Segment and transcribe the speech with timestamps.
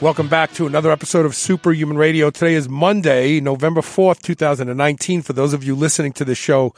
[0.00, 2.30] Welcome back to another episode of Superhuman Radio.
[2.30, 5.22] Today is Monday, November 4th, 2019.
[5.22, 6.72] For those of you listening to this show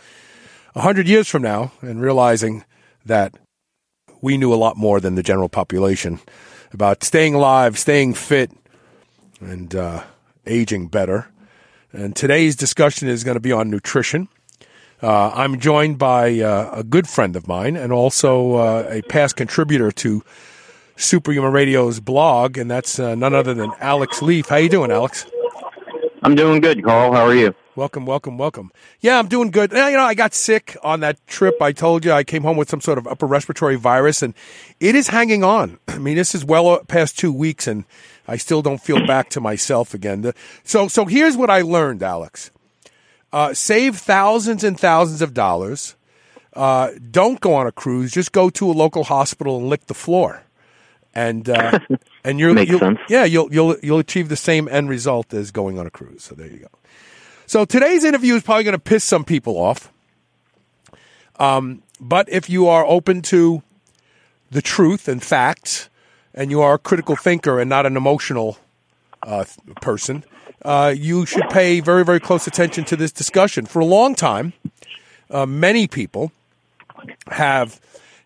[0.72, 2.64] 100 years from now and realizing
[3.04, 3.34] that
[4.22, 6.18] we knew a lot more than the general population
[6.72, 8.52] about staying alive, staying fit,
[9.38, 10.02] and uh,
[10.46, 11.28] aging better.
[11.92, 14.28] And today's discussion is going to be on nutrition.
[15.02, 19.37] Uh, I'm joined by uh, a good friend of mine and also uh, a past
[19.37, 20.24] contributor to
[21.00, 24.48] Superhuman Radio's blog, and that's uh, none other than Alex Leaf.
[24.48, 25.24] How you doing, Alex?
[26.23, 27.15] I'm doing good, Carl.
[27.15, 27.54] How are you?
[27.74, 28.70] Welcome, welcome, welcome.
[29.01, 29.73] Yeah, I'm doing good.
[29.73, 31.62] You know, I got sick on that trip.
[31.62, 34.34] I told you I came home with some sort of upper respiratory virus, and
[34.78, 35.78] it is hanging on.
[35.88, 37.87] I mean, this is well past two weeks, and
[38.28, 40.30] I still don't feel back to myself again.
[40.65, 42.51] So, so here's what I learned, Alex.
[43.32, 45.96] Uh, save thousands and thousands of dollars.
[46.52, 48.12] Uh, don't go on a cruise.
[48.12, 50.43] Just go to a local hospital and lick the floor
[51.14, 51.78] and uh,
[52.24, 52.98] and you're Makes you'll, sense.
[53.08, 56.22] yeah you'll you'll you'll achieve the same end result as going on a cruise.
[56.24, 56.68] So there you go.
[57.46, 59.92] So today's interview is probably going to piss some people off.
[61.38, 63.62] Um, but if you are open to
[64.50, 65.88] the truth and facts,
[66.34, 68.58] and you are a critical thinker and not an emotional
[69.22, 69.44] uh,
[69.81, 70.25] person,
[70.64, 73.66] uh, you should pay very very close attention to this discussion.
[73.66, 74.53] For a long time,
[75.31, 76.31] uh, many people
[77.28, 77.81] have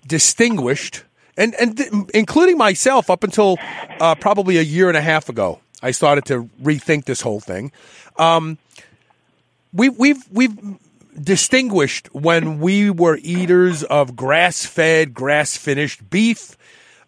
[0.06, 1.05] distinguished
[1.36, 3.56] and and th- including myself up until
[4.00, 7.72] uh, probably a year and a half ago, I started to rethink this whole thing.
[8.16, 8.58] Um,
[9.72, 10.56] we, we've we've
[11.20, 16.56] distinguished when we were eaters of grass-fed, grass-finished beef,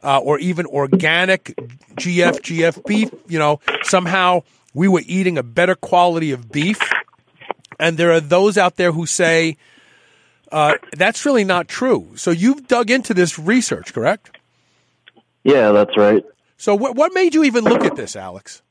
[0.03, 1.44] uh, or even organic
[1.97, 3.10] GF GF beef.
[3.28, 4.42] You know, somehow
[4.75, 6.78] we were eating a better quality of beef.
[7.78, 9.56] And there are those out there who say
[10.53, 12.09] uh, that's really not true.
[12.17, 14.39] So you've dug into this research, correct?
[15.45, 16.25] Yeah, that's right.
[16.57, 18.62] So what what made you even look at this, Alex?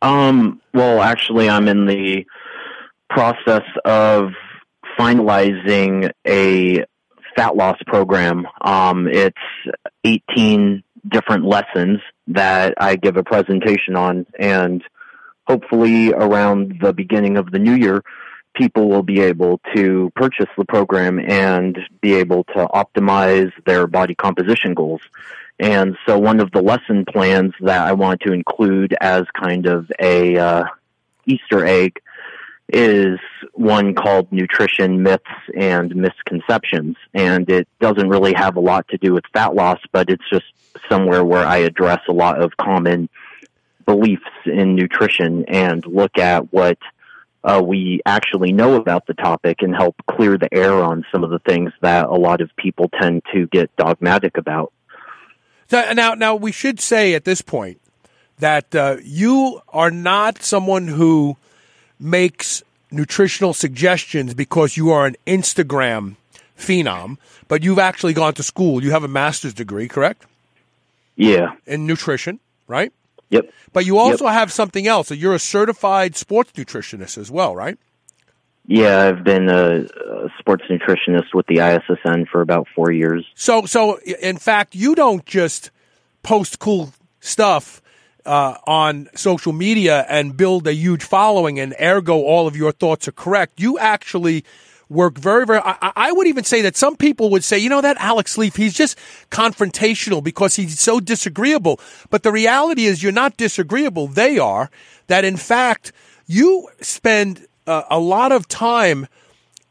[0.00, 2.24] Um, well, actually, I'm in the
[3.10, 4.30] process of
[4.98, 6.84] finalizing a
[7.36, 8.46] fat loss program.
[8.60, 9.36] Um, it's
[10.04, 14.82] 18 different lessons that I give a presentation on, and
[15.46, 18.02] hopefully around the beginning of the new year,
[18.54, 24.14] people will be able to purchase the program and be able to optimize their body
[24.14, 25.00] composition goals.
[25.58, 29.90] And so one of the lesson plans that I want to include as kind of
[30.00, 30.64] a uh,
[31.26, 32.00] Easter egg
[32.68, 33.18] is
[33.52, 35.24] one called Nutrition Myths
[35.56, 36.96] and Misconceptions.
[37.12, 40.46] And it doesn't really have a lot to do with fat loss, but it's just
[40.88, 43.08] somewhere where I address a lot of common
[43.86, 46.78] beliefs in nutrition and look at what
[47.44, 51.30] uh, we actually know about the topic and help clear the air on some of
[51.30, 54.72] the things that a lot of people tend to get dogmatic about.
[55.68, 57.80] So now, now we should say at this point
[58.38, 61.36] that uh, you are not someone who
[62.00, 66.16] makes nutritional suggestions because you are an Instagram
[66.58, 67.18] phenom,
[67.48, 68.82] but you've actually gone to school.
[68.82, 70.24] You have a master's degree, correct?
[71.16, 71.54] Yeah.
[71.66, 72.92] In nutrition, right?
[73.34, 73.52] Yep.
[73.72, 74.34] But you also yep.
[74.34, 75.08] have something else.
[75.08, 77.78] So you're a certified sports nutritionist as well, right?
[78.66, 83.26] Yeah, I've been a, a, sports nutritionist with the ISSN for about four years.
[83.34, 85.70] So, so in fact, you don't just
[86.22, 87.82] post cool stuff
[88.24, 93.06] uh, on social media and build a huge following, and ergo, all of your thoughts
[93.06, 93.60] are correct.
[93.60, 94.44] You actually
[94.94, 95.60] work very, very.
[95.62, 98.56] I, I, would even say that some people would say, you know, that Alex Leaf,
[98.56, 98.98] he's just
[99.30, 101.80] confrontational because he's so disagreeable.
[102.10, 104.06] But the reality is, you're not disagreeable.
[104.06, 104.70] They are.
[105.08, 105.92] That in fact,
[106.26, 109.06] you spend uh, a lot of time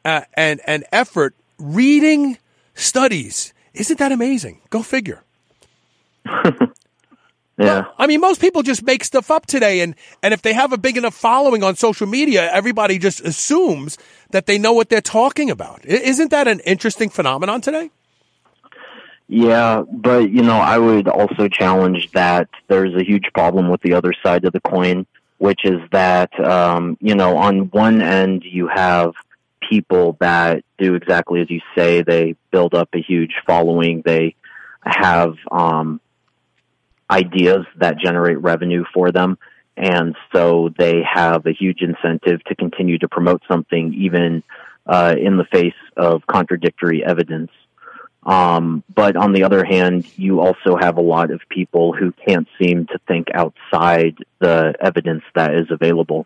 [0.06, 2.38] uh, and and effort reading
[2.76, 3.54] studies.
[3.74, 4.62] Isn't that amazing?
[4.70, 5.24] Go figure.
[7.58, 7.66] Yeah.
[7.82, 9.94] Well, I mean, most people just make stuff up today, and
[10.24, 13.98] and if they have a big enough following on social media, everybody just assumes
[14.34, 15.86] that they know what they're talking about.
[15.86, 17.90] Isn't that an interesting phenomenon today?
[19.30, 23.94] Yeah, but you know, I would also challenge that there's a huge problem with the
[23.94, 25.08] other side of the coin,
[25.38, 29.14] which is that um, you know, on one end you have
[29.70, 32.02] people that do exactly as you say.
[32.02, 34.02] They build up a huge following.
[34.06, 34.36] They
[34.84, 36.02] have um,
[37.10, 39.38] ideas that generate revenue for them.
[39.76, 44.44] And so they have a huge incentive to continue to promote something even
[44.86, 47.52] uh, in the face of contradictory evidence.
[48.26, 52.48] Um, but on the other hand, you also have a lot of people who can't
[52.62, 56.26] seem to think outside the evidence that is available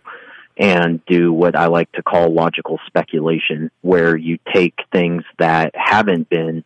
[0.57, 6.29] and do what I like to call logical speculation, where you take things that haven't
[6.29, 6.63] been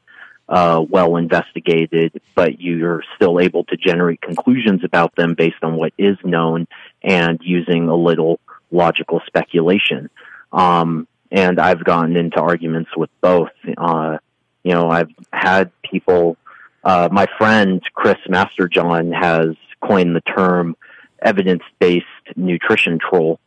[0.51, 5.94] uh, well investigated, but you're still able to generate conclusions about them based on what
[5.98, 6.68] is known
[7.01, 8.38] and using a little
[8.69, 10.09] logical speculation.
[10.51, 13.51] Um, and I've gotten into arguments with both.
[13.77, 14.18] Uh,
[14.63, 16.36] you know, I've had people.
[16.83, 20.75] Uh, my friend Chris Masterjohn has coined the term
[21.21, 22.06] evidence-based
[22.36, 23.39] nutrition troll,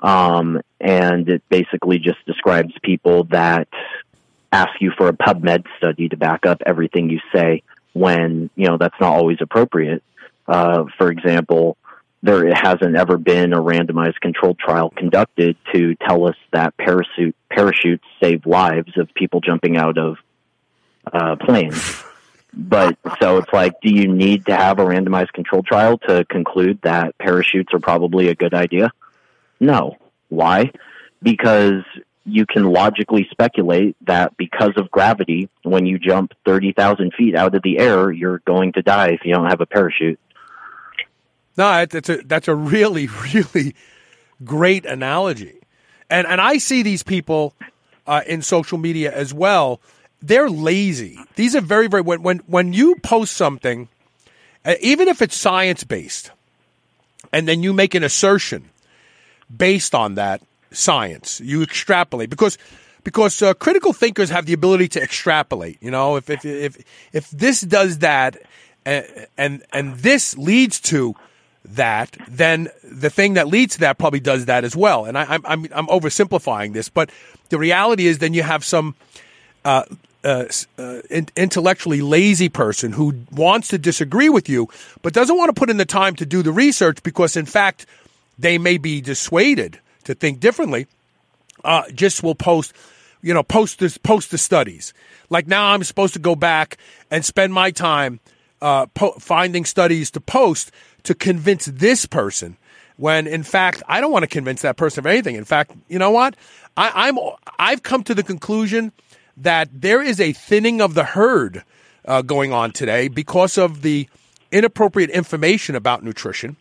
[0.00, 3.68] um, and it basically just describes people that
[4.52, 7.62] ask you for a PubMed study to back up everything you say
[7.94, 10.02] when you know that's not always appropriate.
[10.46, 11.76] Uh, for example,
[12.22, 18.04] there hasn't ever been a randomized controlled trial conducted to tell us that parachute parachutes
[18.20, 20.16] save lives of people jumping out of
[21.12, 22.04] uh, planes.
[22.54, 26.80] But so it's like, do you need to have a randomized controlled trial to conclude
[26.82, 28.92] that parachutes are probably a good idea?
[29.58, 29.96] No.
[30.28, 30.70] Why?
[31.22, 31.82] Because
[32.24, 37.62] you can logically speculate that because of gravity, when you jump 30,000 feet out of
[37.62, 40.20] the air, you're going to die if you don't have a parachute.
[41.56, 43.74] No, that's a, that's a really, really
[44.44, 45.60] great analogy.
[46.08, 47.54] And, and I see these people
[48.06, 49.80] uh, in social media as well.
[50.20, 51.18] They're lazy.
[51.34, 53.88] These are very, very, when, when, when you post something,
[54.64, 56.30] uh, even if it's science based,
[57.32, 58.70] and then you make an assertion
[59.54, 60.42] based on that,
[60.72, 61.40] science.
[61.40, 62.58] You extrapolate because
[63.04, 65.78] because uh, critical thinkers have the ability to extrapolate.
[65.80, 66.78] You know, if if if
[67.12, 68.36] if this does that,
[68.84, 71.14] and and, and this leads to
[71.64, 75.04] that, then the thing that leads to that probably does that as well.
[75.04, 77.10] And I, am I'm I'm oversimplifying this, but
[77.48, 78.94] the reality is, then you have some.
[79.64, 79.84] Uh,
[80.24, 80.44] uh,
[80.78, 84.68] uh, intellectually lazy person who wants to disagree with you,
[85.02, 87.86] but doesn't want to put in the time to do the research because, in fact,
[88.38, 90.86] they may be dissuaded to think differently,
[91.64, 92.72] uh, just will post,
[93.22, 94.92] you know, post this, post the studies.
[95.30, 96.78] Like now, I'm supposed to go back
[97.10, 98.20] and spend my time
[98.60, 100.70] uh, po- finding studies to post
[101.04, 102.56] to convince this person.
[102.96, 105.34] When in fact, I don't want to convince that person of anything.
[105.34, 106.36] In fact, you know what?
[106.76, 107.18] I, I'm
[107.58, 108.92] I've come to the conclusion
[109.36, 111.64] that there is a thinning of the herd
[112.04, 114.08] uh, going on today because of the
[114.50, 116.56] inappropriate information about nutrition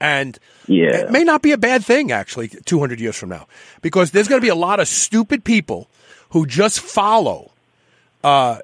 [0.00, 0.96] and yeah.
[0.96, 3.46] it may not be a bad thing, actually, 200 years from now,
[3.82, 5.88] because there's going to be a lot of stupid people
[6.30, 7.50] who just follow
[8.24, 8.58] uh,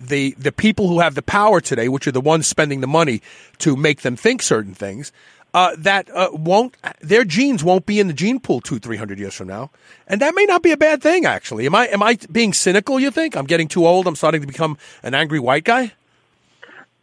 [0.00, 3.20] the the people who have the power today, which are the ones spending the money
[3.58, 5.12] to make them think certain things.
[5.52, 9.18] Uh, that uh, won't their genes won't be in the gene pool two three hundred
[9.18, 9.70] years from now,
[10.08, 11.26] and that may not be a bad thing.
[11.26, 12.98] Actually, am I am I being cynical?
[12.98, 14.06] You think I'm getting too old?
[14.08, 15.92] I'm starting to become an angry white guy.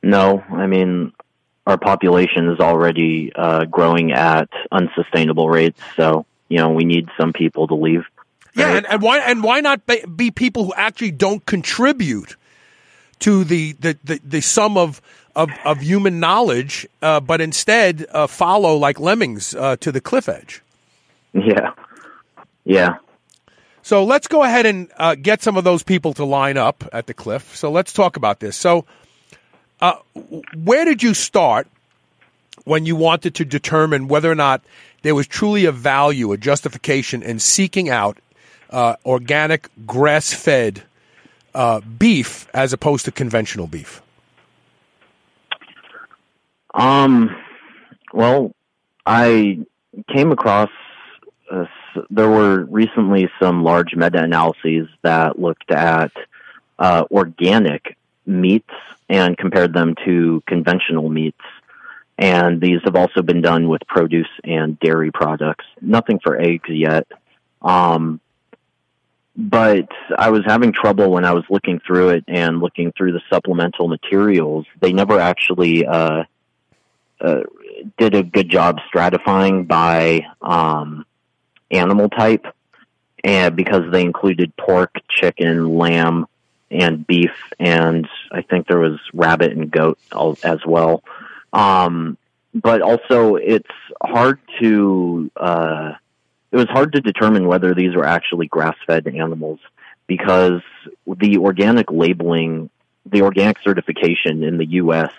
[0.03, 1.13] No, I mean
[1.65, 5.79] our population is already uh, growing at unsustainable rates.
[5.95, 8.03] So you know we need some people to leave.
[8.53, 12.35] Yeah, and, and why and why not be people who actually don't contribute
[13.19, 15.01] to the the, the, the sum of
[15.35, 20.27] of, of human knowledge, uh, but instead uh, follow like lemmings uh, to the cliff
[20.27, 20.62] edge.
[21.33, 21.71] Yeah,
[22.65, 22.97] yeah.
[23.81, 27.07] So let's go ahead and uh, get some of those people to line up at
[27.07, 27.55] the cliff.
[27.55, 28.55] So let's talk about this.
[28.55, 28.86] So
[29.81, 29.95] uh,
[30.63, 31.67] where did you start
[32.65, 34.61] when you wanted to determine whether or not
[35.01, 38.17] there was truly a value, a justification in seeking out
[38.69, 40.83] uh, organic, grass fed
[41.55, 44.01] uh, beef as opposed to conventional beef?
[46.73, 47.35] Um,
[48.13, 48.53] well,
[49.05, 49.59] I
[50.13, 50.69] came across
[51.51, 51.65] uh,
[52.09, 56.11] there were recently some large meta analyses that looked at
[56.79, 58.73] uh, organic meats
[59.09, 61.41] and compared them to conventional meats.
[62.17, 65.65] And these have also been done with produce and dairy products.
[65.81, 67.07] Nothing for eggs yet.
[67.61, 68.21] Um,
[69.35, 73.21] but I was having trouble when I was looking through it and looking through the
[73.29, 74.65] supplemental materials.
[74.79, 76.25] They never actually uh,
[77.19, 77.41] uh,
[77.97, 81.05] did a good job stratifying by um,
[81.71, 82.45] animal type,
[83.23, 86.27] and because they included pork, chicken, lamb,
[86.71, 89.99] and beef, and I think there was rabbit and goat
[90.43, 91.03] as well.
[91.53, 92.17] Um,
[92.53, 93.69] but also, it's
[94.01, 95.93] hard to uh,
[96.51, 99.59] it was hard to determine whether these were actually grass-fed animals
[100.07, 100.61] because
[101.07, 102.69] the organic labeling,
[103.05, 105.13] the organic certification in the U.S.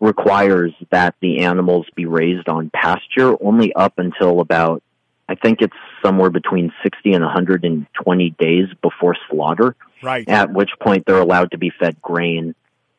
[0.00, 4.82] requires that the animals be raised on pasture only up until about,
[5.28, 9.74] I think it's somewhere between 60 and 120 days before slaughter.
[10.02, 10.28] Right.
[10.28, 12.54] At which point they're allowed to be fed grain.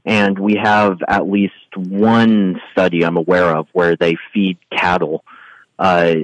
[0.06, 5.24] And we have at least one study I'm aware of where they feed cattle
[5.78, 6.16] uh,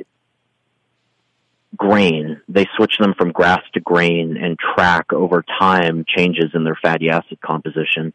[1.75, 2.41] grain.
[2.47, 7.09] They switch them from grass to grain and track over time changes in their fatty
[7.09, 8.13] acid composition.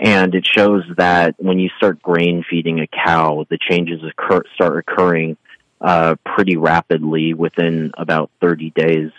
[0.00, 4.78] And it shows that when you start grain feeding a cow, the changes occur, start
[4.78, 5.36] occurring
[5.80, 9.10] uh, pretty rapidly within about 30 days.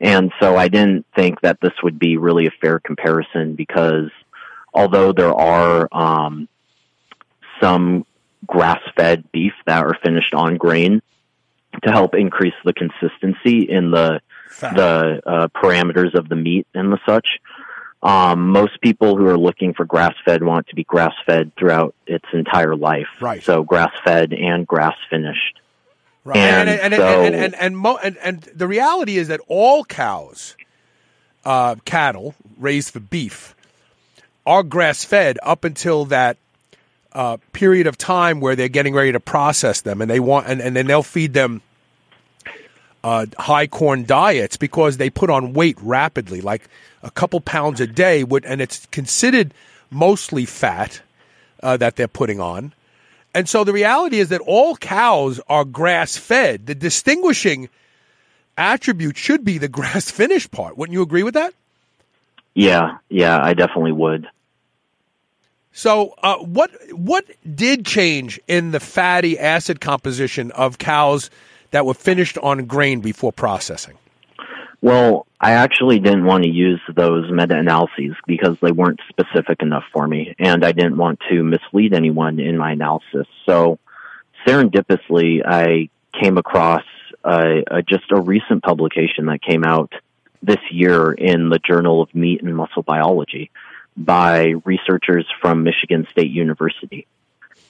[0.00, 4.10] And so I didn't think that this would be really a fair comparison because
[4.72, 6.48] although there are um,
[7.60, 8.06] some
[8.46, 11.02] grass fed beef that are finished on grain
[11.82, 14.20] to help increase the consistency in the
[14.60, 17.38] the uh, parameters of the meat and the such.
[18.02, 21.94] Um, most people who are looking for grass fed want to be grass fed throughout
[22.06, 23.08] its entire life.
[23.20, 23.42] Right.
[23.42, 25.60] So grass fed and grass finished.
[26.28, 26.38] Right.
[26.38, 29.40] And And and and, so- and, and, and, mo- and and the reality is that
[29.48, 30.56] all cows,
[31.44, 33.54] uh, cattle raised for beef,
[34.46, 36.36] are grass fed up until that
[37.14, 40.60] uh, period of time where they're getting ready to process them, and they want and,
[40.60, 41.62] and then they'll feed them
[43.02, 46.68] uh, high corn diets because they put on weight rapidly, like
[47.02, 49.54] a couple pounds a day, would, and it's considered
[49.90, 51.00] mostly fat
[51.62, 52.72] uh, that they're putting on.
[53.34, 56.66] And so the reality is that all cows are grass fed.
[56.66, 57.68] The distinguishing
[58.56, 60.76] attribute should be the grass finished part.
[60.76, 61.54] Wouldn't you agree with that?
[62.54, 64.26] Yeah, yeah, I definitely would.
[65.72, 71.30] So, uh, what what did change in the fatty acid composition of cows
[71.70, 73.96] that were finished on grain before processing?
[74.80, 79.84] Well, I actually didn't want to use those meta analyses because they weren't specific enough
[79.92, 83.26] for me, and I didn't want to mislead anyone in my analysis.
[83.44, 83.78] So,
[84.46, 85.88] serendipitously, I
[86.20, 86.84] came across
[87.24, 89.92] uh, a, just a recent publication that came out
[90.42, 93.50] this year in the Journal of Meat and Muscle Biology
[93.96, 97.06] by researchers from Michigan State University.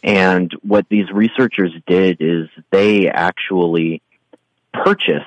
[0.02, 4.02] And what these researchers did is they actually
[4.72, 5.24] purchased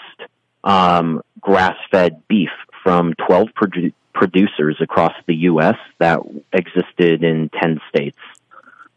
[0.63, 2.49] um, grass-fed beef
[2.83, 5.75] from 12 produ- producers across the U.S.
[5.99, 6.19] that
[6.53, 8.17] existed in 10 states.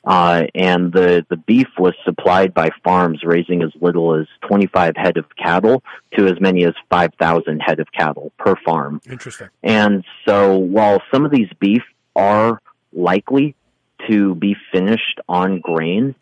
[0.04, 5.16] Uh, and the, the beef was supplied by farms raising as little as 25 head
[5.16, 5.82] of cattle
[6.14, 9.00] to as many as 5,000 head of cattle per farm.
[9.08, 9.48] Interesting.
[9.62, 11.82] And so while some of these beef
[12.14, 12.60] are
[12.92, 13.54] likely
[14.08, 16.14] to be finished on grain,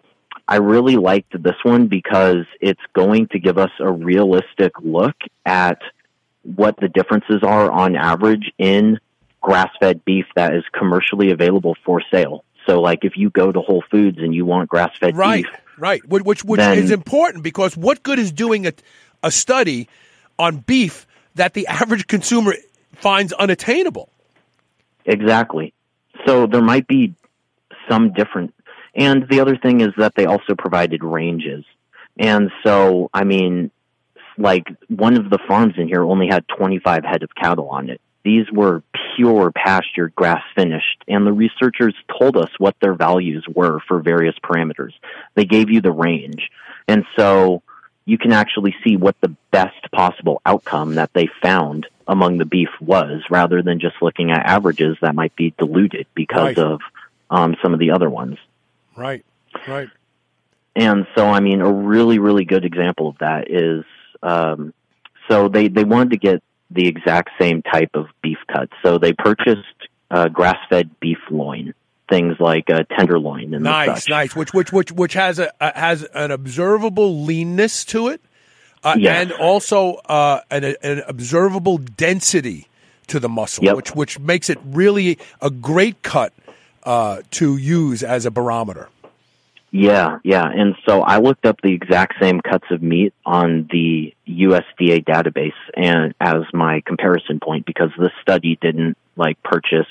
[0.52, 5.16] I really liked this one because it's going to give us a realistic look
[5.46, 5.80] at
[6.42, 8.98] what the differences are on average in
[9.40, 12.44] grass fed beef that is commercially available for sale.
[12.66, 15.52] So, like if you go to Whole Foods and you want grass fed Right, beef,
[15.78, 16.06] right.
[16.06, 18.74] Which which, which Then- is important because what good is doing a,
[19.22, 19.88] a study
[20.38, 22.56] on beef that the average consumer
[22.96, 24.10] finds unattainable?
[25.06, 25.72] Exactly.
[26.26, 27.14] So there might be
[27.88, 28.52] some different.
[28.94, 31.64] And the other thing is that they also provided ranges.
[32.18, 33.70] And so, I mean,
[34.36, 38.00] like one of the farms in here only had 25 head of cattle on it.
[38.24, 38.82] These were
[39.16, 44.36] pure pastured grass finished, and the researchers told us what their values were for various
[44.44, 44.92] parameters.
[45.34, 46.50] They gave you the range.
[46.86, 47.62] And so
[48.04, 52.68] you can actually see what the best possible outcome that they found among the beef
[52.80, 56.58] was, rather than just looking at averages that might be diluted because Right.
[56.58, 56.80] of
[57.30, 58.38] um, some of the other ones.
[58.96, 59.24] Right,
[59.66, 59.88] right.
[60.74, 63.84] And so, I mean, a really, really good example of that is
[64.22, 64.72] um,
[65.28, 68.70] so they, they wanted to get the exact same type of beef cut.
[68.82, 69.66] So they purchased
[70.10, 71.74] uh, grass fed beef loin,
[72.08, 74.08] things like uh, tenderloin and Nice, such.
[74.08, 74.36] nice.
[74.36, 78.20] Which which which which has a, a has an observable leanness to it,
[78.82, 79.22] uh, Yes.
[79.22, 82.68] and also uh, an, an observable density
[83.08, 83.76] to the muscle, Yep.
[83.76, 86.32] which which makes it really a great cut
[86.84, 88.88] uh, to use as a barometer.
[89.70, 90.46] Yeah, yeah.
[90.46, 95.52] And so I looked up the exact same cuts of meat on the USDA database
[95.74, 99.86] and as my comparison point because this study didn't like purchase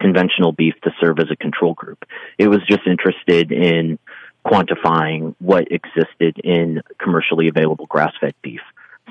[0.00, 2.04] conventional beef to serve as a control group.
[2.38, 4.00] It was just interested in
[4.44, 8.62] quantifying what existed in commercially available grass-fed beef.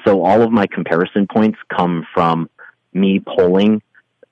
[0.05, 2.49] So all of my comparison points come from
[2.93, 3.81] me polling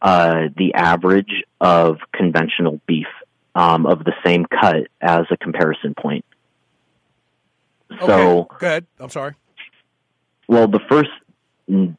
[0.01, 3.07] uh, the average of conventional beef
[3.55, 6.25] um, of the same cut as a comparison point.
[8.01, 8.57] So, okay.
[8.59, 8.85] go ahead.
[8.99, 9.33] I'm sorry.
[10.47, 11.09] well, the first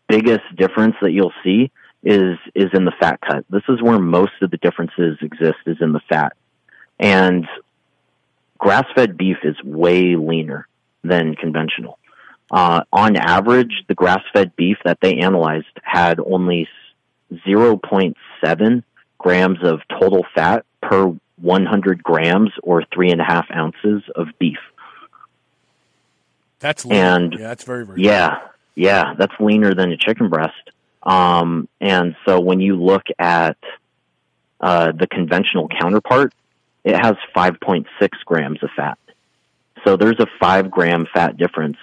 [0.09, 1.71] biggest difference that you'll see
[2.03, 3.45] is is in the fat cut.
[3.51, 6.35] This is where most of the differences exist is in the fat.
[6.99, 7.47] And
[8.59, 10.69] grass fed beef is way leaner
[11.03, 11.99] than conventional.
[12.51, 16.69] Uh, on average, the grass fed beef that they analyzed had only
[17.33, 18.83] 0.7
[19.19, 24.59] grams of total fat per 100 grams or three and a half ounces of beef.
[26.61, 26.99] That's lean.
[26.99, 28.03] And yeah, that's very very.
[28.03, 28.39] Yeah,
[28.75, 30.55] yeah, that's leaner than a chicken breast.
[31.03, 33.57] Um, and so when you look at
[34.61, 36.35] uh, the conventional counterpart,
[36.85, 37.87] it has 5.6
[38.25, 38.99] grams of fat.
[39.85, 41.77] So there's a five gram fat difference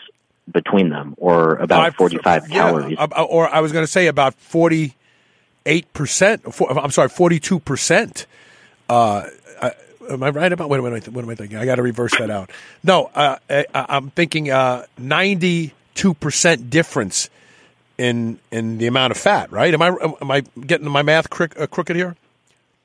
[0.52, 2.98] between them, or about Five- 45 yeah, calories.
[3.00, 4.94] or I was going to say about forty
[5.66, 6.42] eight percent.
[6.70, 8.26] I'm sorry, forty two percent.
[8.90, 9.28] Uh,
[10.08, 11.58] Am I right about what am I, what am I thinking?
[11.58, 12.52] I got to reverse that out.
[12.84, 14.52] No, uh, I, I'm thinking
[15.00, 17.28] ninety two percent difference
[17.98, 19.52] in in the amount of fat.
[19.52, 19.74] Right?
[19.74, 19.88] Am I
[20.22, 22.16] am I getting my math crook, uh, crooked here?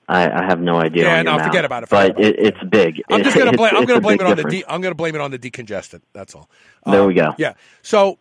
[0.08, 1.04] I, I have no idea.
[1.04, 3.02] Yeah, no, forget about it, forget But it, it's big.
[3.10, 3.76] I'm just gonna It's- blame.
[3.76, 4.44] I'm gonna blame it on the.
[4.44, 6.00] De- I'm gonna blame it on the decongestant.
[6.14, 6.48] That's all.
[6.86, 7.34] There Um, we go.
[7.36, 7.52] Yeah.
[7.82, 8.16] So,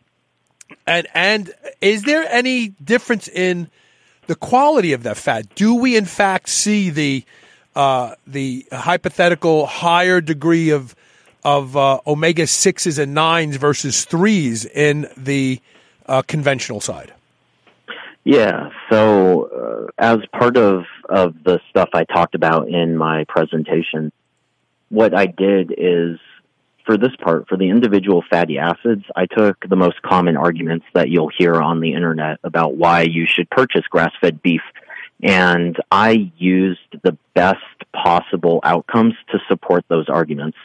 [0.86, 3.70] and and is there any difference in
[4.30, 5.56] the quality of that fat?
[5.56, 7.26] Do we in fact see the
[7.76, 10.96] uh, the hypothetical higher degree of
[11.44, 15.60] of uh, omega sixes and nines versus threes in the
[16.06, 17.12] uh, conventional side?
[18.24, 18.70] Yeah.
[18.92, 24.12] So, uh, as part of of the stuff I talked about in my presentation,
[24.90, 26.20] what I did is
[26.90, 31.10] for this part, for the individual fatty acids, I took the most common arguments that
[31.10, 34.64] you'll hear on the internet about why you should purchase grass fed beef.
[35.22, 37.60] And I used the best
[37.94, 40.58] possible outcomes to support those arguments.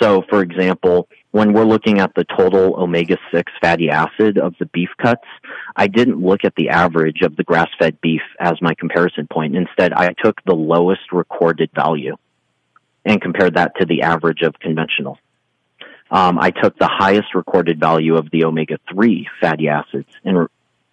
[0.00, 4.66] So, for example, when we're looking at the total omega 6 fatty acid of the
[4.66, 5.26] beef cuts,
[5.76, 9.56] I didn't look at the average of the grass fed beef as my comparison point.
[9.56, 12.16] Instead, I took the lowest recorded value
[13.04, 15.18] and compared that to the average of conventional.
[16.10, 20.48] Um, I took the highest recorded value of the omega 3 fatty acids and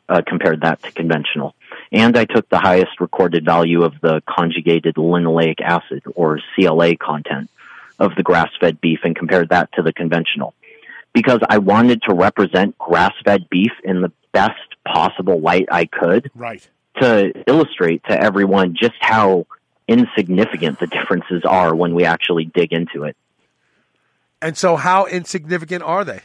[0.10, 1.56] uh, compared that to conventional.
[1.91, 7.50] And I took the highest recorded value of the conjugated linoleic acid or CLA content
[8.00, 10.54] of the grass fed beef and compared that to the conventional.
[11.13, 16.32] Because I wanted to represent grass fed beef in the best possible light I could
[16.34, 16.67] Right.
[17.02, 19.45] to illustrate to everyone just how
[19.88, 23.15] insignificant the differences are when we actually dig into it.
[24.41, 26.21] And so, how insignificant are they?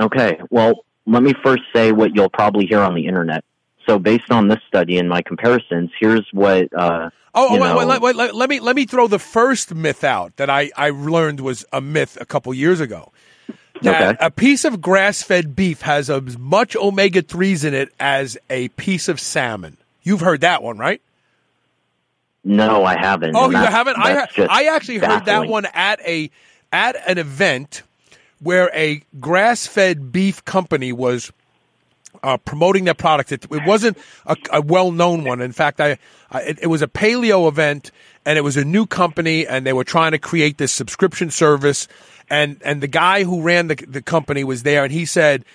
[0.00, 3.44] Okay, well, let me first say what you'll probably hear on the internet.
[3.86, 6.68] So, based on this study and my comparisons, here's what.
[6.76, 9.18] Uh, Oh, you wait, know- wait, wait, wait, let, let me let me throw the
[9.18, 13.12] first myth out that I, I learned was a myth a couple years ago.
[13.76, 14.16] Okay.
[14.20, 18.68] a piece of grass fed beef has as much omega threes in it as a
[18.68, 19.76] piece of salmon.
[20.02, 21.02] You've heard that one, right?
[22.42, 23.36] no, I haven't.
[23.36, 23.98] Oh, you haven't?
[23.98, 26.30] I ha- I actually heard that one at a
[26.76, 27.82] at an event
[28.38, 31.32] where a grass fed beef company was
[32.22, 33.32] uh, promoting their product.
[33.32, 35.40] It, it wasn't a, a well known one.
[35.40, 35.96] In fact, I,
[36.30, 37.92] I it, it was a paleo event,
[38.26, 41.88] and it was a new company, and they were trying to create this subscription service.
[42.28, 45.46] And and the guy who ran the the company was there, and he said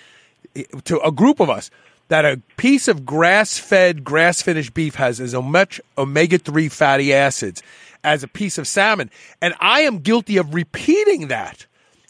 [0.84, 1.70] to a group of us
[2.08, 7.14] that a piece of grass fed, grass finished beef has as much omega 3 fatty
[7.14, 7.62] acids
[8.04, 9.10] as a piece of salmon.
[9.40, 11.66] And I am guilty of repeating that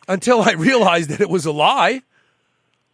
[0.08, 2.02] until I realized that it was a lie.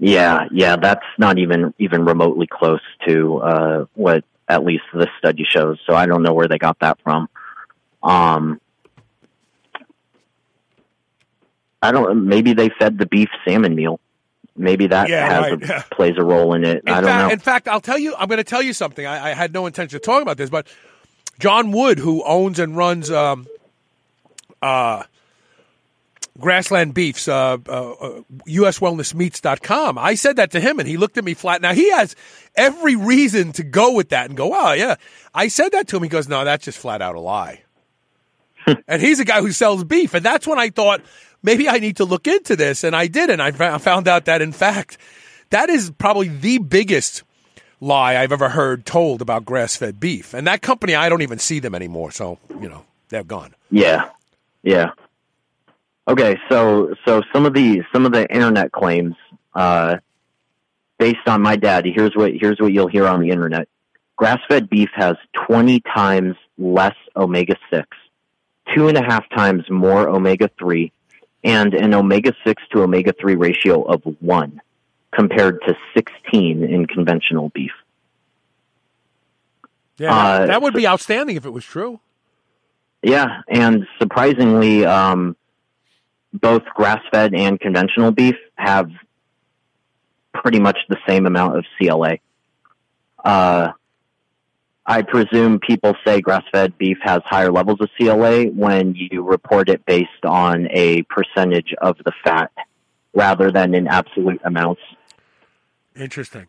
[0.00, 5.44] Yeah, yeah, that's not even even remotely close to uh, what at least this study
[5.48, 5.78] shows.
[5.86, 7.28] So I don't know where they got that from.
[8.02, 8.60] Um,
[11.82, 12.26] I don't.
[12.26, 13.98] Maybe they fed the beef salmon meal.
[14.56, 15.82] Maybe that Yeah, has right, a, yeah.
[15.92, 16.82] plays a role in it.
[16.84, 17.32] In I don't fact, know.
[17.32, 19.06] In fact, I'll tell you, I'm going to tell you something.
[19.06, 20.66] I, I had no intention of talking about this, but
[21.38, 23.46] John Wood, who owns and runs um,
[24.60, 25.04] uh,
[26.38, 31.34] Grassland Beefs, uh, uh, USWellnessMeats.com, I said that to him, and he looked at me
[31.34, 31.60] flat.
[31.60, 32.14] Now, he has
[32.56, 34.96] every reason to go with that and go, oh, yeah.
[35.34, 36.02] I said that to him.
[36.02, 37.62] He goes, no, that's just flat out a lie.
[38.88, 40.14] and he's a guy who sells beef.
[40.14, 41.02] And that's when I thought,
[41.42, 42.84] maybe I need to look into this.
[42.84, 43.30] And I did.
[43.30, 44.98] And I found out that, in fact,
[45.50, 47.22] that is probably the biggest
[47.80, 50.34] lie I've ever heard told about grass fed beef.
[50.34, 52.10] And that company, I don't even see them anymore.
[52.10, 53.54] So, you know, they're gone.
[53.70, 54.10] Yeah,
[54.62, 54.90] yeah.
[56.08, 59.14] Okay, so so some of the some of the internet claims,
[59.54, 59.98] uh,
[60.98, 63.68] based on my data, here's what here's what you'll hear on the internet.
[64.16, 67.88] Grass fed beef has twenty times less omega six,
[68.74, 70.92] two and a half times more omega three,
[71.44, 74.62] and an omega six to omega three ratio of one,
[75.12, 77.72] compared to sixteen in conventional beef.
[79.98, 82.00] Yeah, Uh, that would be outstanding if it was true.
[83.02, 85.36] Yeah, and surprisingly, um,
[86.32, 88.90] both grass fed and conventional beef have
[90.34, 92.18] pretty much the same amount of CLA.
[93.24, 93.72] Uh,
[94.86, 99.68] I presume people say grass fed beef has higher levels of CLA when you report
[99.68, 102.50] it based on a percentage of the fat
[103.12, 104.80] rather than in absolute amounts.
[105.98, 106.46] Interesting.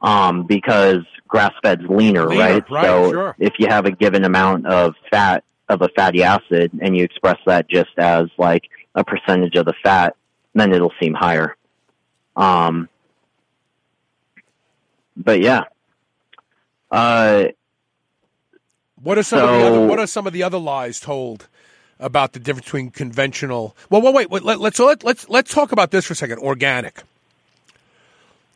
[0.00, 2.70] Um, because grass fed's leaner, Leaner, right?
[2.70, 3.36] right, so sure.
[3.38, 7.38] if you have a given amount of fat of a fatty acid and you express
[7.46, 10.14] that just as like a percentage of the fat,
[10.54, 11.56] then it'll seem higher.
[12.36, 12.88] Um,
[15.16, 15.62] but yeah.
[16.90, 17.46] Uh,
[19.02, 21.48] What are some of the other, what are some of the other lies told
[21.98, 23.74] about the difference between conventional?
[23.88, 26.16] Well, well wait, wait let, let's so let, let's let's talk about this for a
[26.16, 26.38] second.
[26.40, 27.02] Organic,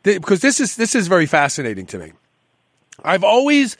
[0.03, 2.13] Because this is this is very fascinating to me.
[3.03, 3.77] I've always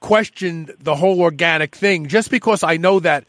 [0.00, 3.24] questioned the whole organic thing, just because I know that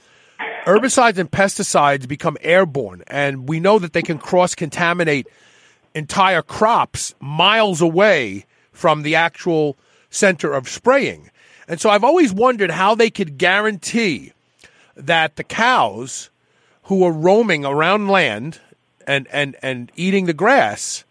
[0.65, 5.27] herbicides and pesticides become airborne, and we know that they can cross contaminate
[5.95, 9.77] entire crops miles away from the actual
[10.09, 11.29] center of spraying.
[11.67, 14.33] And so I've always wondered how they could guarantee
[14.95, 16.29] that the cows
[16.83, 18.59] who are roaming around land
[19.05, 21.03] and, and, and eating the grass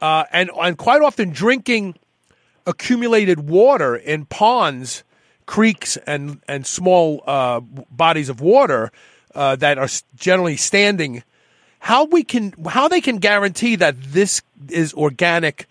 [0.00, 1.96] uh, and, and quite often drinking
[2.66, 5.04] accumulated water in ponds,
[5.46, 8.90] creeks, and, and small uh, bodies of water
[9.34, 11.22] uh, that are generally standing
[11.78, 15.66] how we can how they can guarantee that this is organic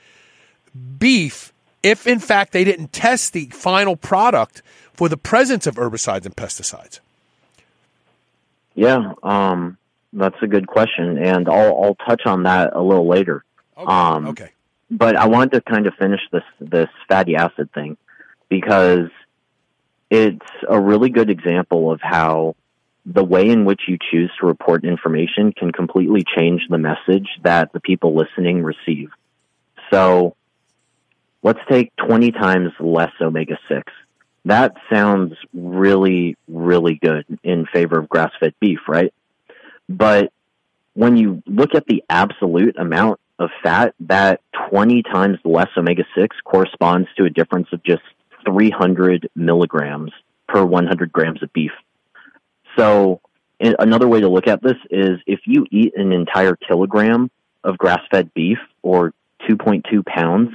[0.97, 1.51] beef
[1.83, 4.61] if in fact they didn't test the final product
[4.93, 6.99] for the presence of herbicides and pesticides.
[8.75, 9.77] yeah, um,
[10.13, 13.43] that's a good question, and I'll I'll touch on that a little later.
[13.77, 13.91] Okay.
[13.91, 14.51] Um, okay.
[14.89, 17.97] but I wanted to kind of finish this this fatty acid thing
[18.49, 19.09] because
[20.09, 22.55] it's a really good example of how
[23.05, 27.71] the way in which you choose to report information can completely change the message that
[27.73, 29.09] the people listening receive.
[29.91, 30.35] So
[31.43, 33.93] let's take 20 times less omega 6.
[34.45, 39.13] That sounds really, really good in favor of grass fed beef, right?
[39.87, 40.31] But
[40.93, 46.37] when you look at the absolute amount of fat, that 20 times less omega 6
[46.43, 48.03] corresponds to a difference of just
[48.45, 50.11] 300 milligrams
[50.47, 51.71] per 100 grams of beef.
[52.77, 53.21] So,
[53.59, 57.31] another way to look at this is if you eat an entire kilogram
[57.63, 59.13] of grass fed beef or
[59.49, 60.51] 2.2 pounds,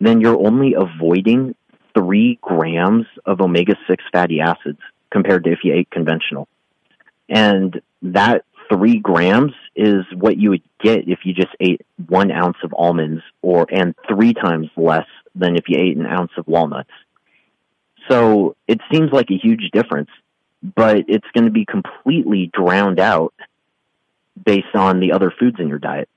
[0.00, 1.54] then you're only avoiding
[1.94, 4.78] three grams of omega 6 fatty acids
[5.10, 6.48] compared to if you ate conventional.
[7.28, 12.56] And that three grams is what you would get if you just ate one ounce
[12.62, 16.90] of almonds or and three times less than if you ate an ounce of walnuts.
[18.08, 20.10] So it seems like a huge difference,
[20.62, 23.34] but it's going to be completely drowned out
[24.42, 26.08] based on the other foods in your diet.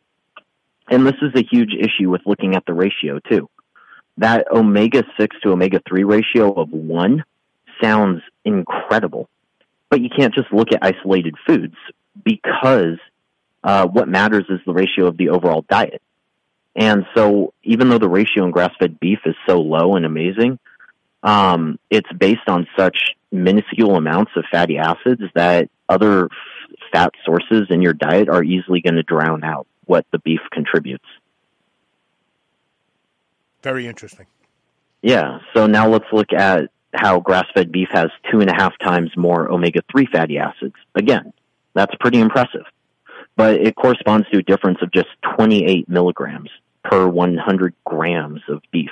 [0.90, 3.50] And this is a huge issue with looking at the ratio too.
[4.18, 7.24] That omega 6 to omega 3 ratio of 1
[7.82, 9.30] sounds incredible.
[9.90, 11.76] But you can't just look at isolated foods
[12.24, 12.98] because
[13.64, 16.02] uh, what matters is the ratio of the overall diet.
[16.76, 20.58] And so, even though the ratio in grass fed beef is so low and amazing,
[21.22, 22.98] um, it's based on such
[23.32, 26.30] minuscule amounts of fatty acids that other f-
[26.92, 31.06] fat sources in your diet are easily going to drown out what the beef contributes.
[33.62, 34.26] Very interesting.
[35.02, 35.40] Yeah.
[35.54, 39.12] So now let's look at how grass fed beef has two and a half times
[39.16, 40.76] more omega 3 fatty acids.
[40.96, 41.34] Again,
[41.74, 42.66] that's pretty impressive.
[43.36, 46.50] But it corresponds to a difference of just 28 milligrams
[46.84, 48.92] per 100 grams of beef.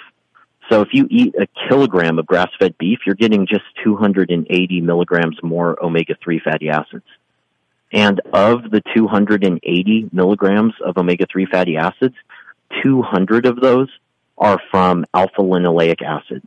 [0.70, 5.38] So if you eat a kilogram of grass fed beef, you're getting just 280 milligrams
[5.44, 7.06] more omega 3 fatty acids.
[7.92, 12.16] And of the 280 milligrams of omega 3 fatty acids,
[12.84, 13.90] 200 of those
[14.38, 16.42] are from alpha linolenic acid,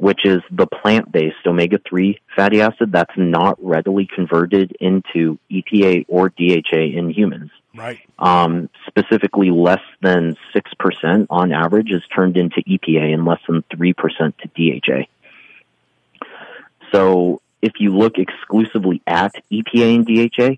[0.00, 6.06] which is the plant based omega 3 fatty acid that's not readily converted into EPA
[6.08, 7.50] or DHA in humans.
[7.74, 7.98] Right.
[8.18, 13.94] Um, specifically, less than 6% on average is turned into EPA and less than 3%
[14.38, 14.48] to
[14.80, 15.06] DHA.
[16.92, 20.56] So, if you look exclusively at EPA and DHA,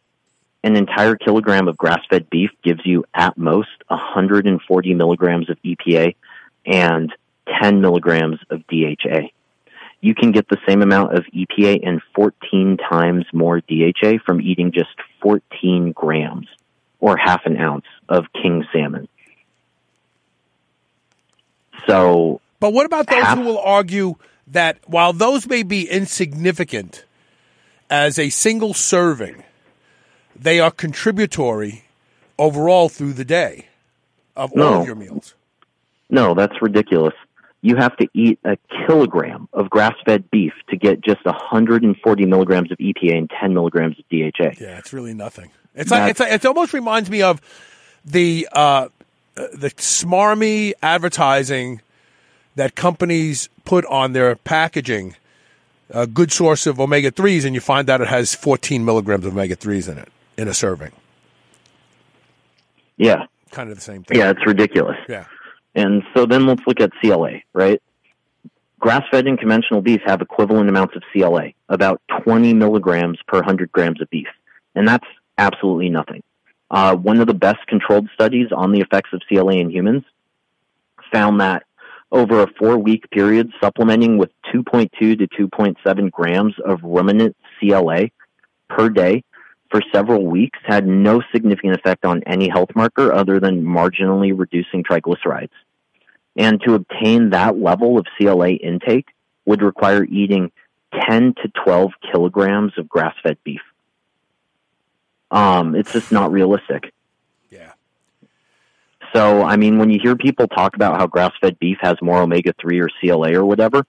[0.62, 6.14] an entire kilogram of grass fed beef gives you at most 140 milligrams of EPA
[6.64, 7.12] and
[7.60, 9.30] 10 milligrams of DHA.
[10.00, 14.72] You can get the same amount of EPA and 14 times more DHA from eating
[14.72, 14.90] just
[15.22, 16.48] 14 grams
[17.00, 19.08] or half an ounce of king salmon.
[21.86, 24.14] So, But what about those Half- who will argue
[24.48, 27.04] that while those may be insignificant
[27.90, 29.42] as a single serving
[30.34, 31.84] they are contributory
[32.38, 33.66] overall through the day
[34.34, 34.80] of all No.
[34.80, 35.34] of your meals.
[36.08, 37.14] No, that's ridiculous.
[37.62, 42.78] You have to eat a kilogram of grass-fed beef to get just 140 milligrams of
[42.78, 44.60] EPA and 10 milligrams of DHA.
[44.60, 45.50] Yeah, it's really nothing.
[45.74, 47.40] It's like it's like, it almost reminds me of
[48.04, 48.88] the uh,
[49.36, 51.80] uh, the smarmy advertising
[52.56, 55.16] that companies put on their packaging.
[55.94, 59.34] A good source of omega threes, and you find out it has 14 milligrams of
[59.34, 60.92] omega threes in it in a serving.
[62.96, 64.16] Yeah, Kind of the same thing.
[64.18, 64.96] yeah, it's ridiculous.
[65.08, 65.26] Yeah.
[65.74, 67.82] And so then let's look at CLA, right?
[68.78, 73.70] Grass fed and conventional beef have equivalent amounts of CLA, about 20 milligrams per 100
[73.72, 74.26] grams of beef.
[74.74, 75.06] And that's
[75.38, 76.22] absolutely nothing.
[76.70, 80.04] Uh, one of the best controlled studies on the effects of CLA in humans
[81.12, 81.64] found that
[82.10, 88.08] over a four week period, supplementing with 2.2 to 2.7 grams of ruminant CLA
[88.68, 89.22] per day
[89.70, 94.84] for several weeks had no significant effect on any health marker other than marginally reducing
[94.84, 95.48] triglycerides.
[96.36, 99.08] And to obtain that level of CLA intake
[99.44, 100.50] would require eating
[101.08, 103.60] 10 to 12 kilograms of grass fed beef.
[105.30, 106.92] Um, it's just not realistic.
[107.50, 107.72] Yeah.
[109.14, 112.20] So, I mean, when you hear people talk about how grass fed beef has more
[112.20, 113.86] omega 3 or CLA or whatever,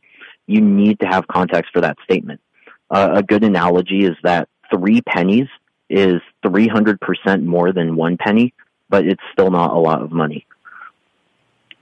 [0.48, 2.42] you need to have context for that statement.
[2.90, 5.48] Uh, a good analogy is that three pennies
[5.90, 8.54] is 300% more than one penny,
[8.90, 10.46] but it's still not a lot of money.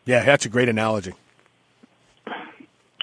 [0.06, 1.14] Yeah, that's a great analogy.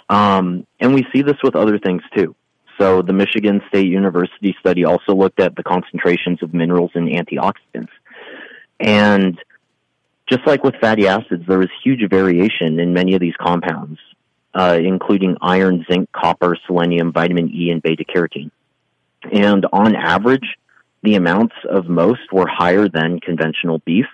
[0.08, 2.34] Um, and we see this with other things too.
[2.78, 7.90] So the Michigan State University study also looked at the concentrations of minerals and antioxidants.
[8.78, 9.38] And
[10.28, 13.98] just like with fatty acids, there was huge variation in many of these compounds,
[14.54, 18.50] uh, including iron, zinc, copper, selenium, vitamin E, and beta carotene.
[19.32, 20.56] And on average,
[21.02, 24.06] the amounts of most were higher than conventional beef,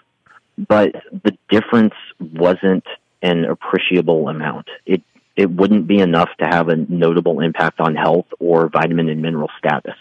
[0.57, 0.92] but
[1.25, 2.85] the difference wasn't
[3.22, 4.68] an appreciable amount.
[4.87, 5.03] It
[5.37, 9.50] it wouldn't be enough to have a notable impact on health or vitamin and mineral
[9.59, 9.96] status.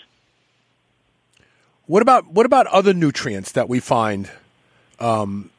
[1.86, 4.30] What about what about other nutrients that we find,
[5.00, 5.50] um,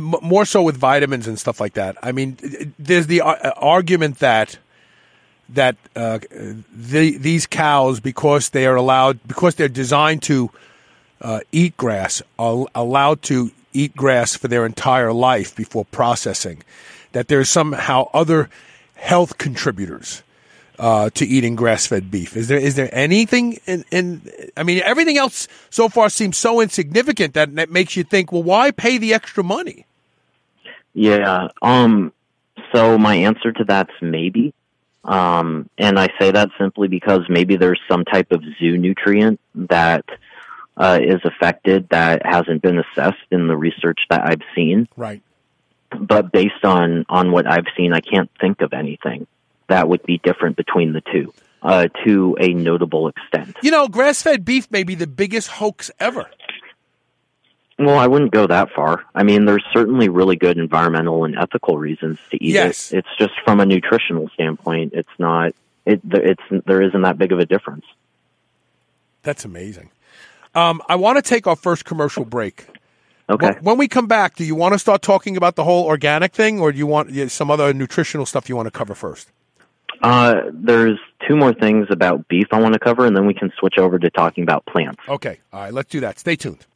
[0.00, 1.96] more so with vitamins and stuff like that?
[2.02, 2.36] I mean,
[2.78, 4.58] there's the uh, argument that
[5.50, 10.50] that uh, the, these cows, because they are allowed, because they're designed to
[11.22, 16.62] uh, eat grass, are allowed to eat grass for their entire life before processing.
[17.12, 18.50] That there's somehow other
[18.94, 20.22] health contributors
[20.78, 22.36] uh, to eating grass-fed beef.
[22.36, 24.30] Is there is there anything in, in?
[24.56, 28.42] I mean, everything else so far seems so insignificant that that makes you think, well,
[28.42, 29.86] why pay the extra money?
[30.94, 31.48] Yeah.
[31.62, 32.12] Um.
[32.74, 34.52] So my answer to that's maybe.
[35.04, 40.04] Um, and I say that simply because maybe there's some type of zoonutrient that
[40.78, 44.88] uh, is affected that hasn't been assessed in the research that I've seen.
[44.96, 45.20] Right.
[45.98, 49.26] But based on on what I've seen, I can't think of anything
[49.68, 53.56] that would be different between the two uh, to a notable extent.
[53.62, 56.30] You know, grass-fed beef may be the biggest hoax ever.
[57.78, 59.04] Well, I wouldn't go that far.
[59.14, 62.92] I mean, there's certainly really good environmental and ethical reasons to eat Yes.
[62.92, 62.98] it.
[62.98, 65.54] It's just from a nutritional standpoint, it's not.
[65.86, 67.84] It it's there isn't that big of a difference.
[69.22, 69.90] That's amazing.
[70.58, 72.66] Um, I want to take our first commercial break.
[73.30, 73.52] Okay.
[73.60, 76.60] When, we come back, do you want to start talking about the whole organic thing,
[76.60, 79.30] or do you want some other nutritional stuff you want to cover first?
[80.02, 83.52] Uh, there's two more things about beef I want to cover, and then we can
[83.58, 85.02] switch over to talking about plants.
[85.08, 85.38] Okay.
[85.52, 85.72] All right.
[85.72, 86.18] Let's do that.
[86.18, 86.66] Stay tuned.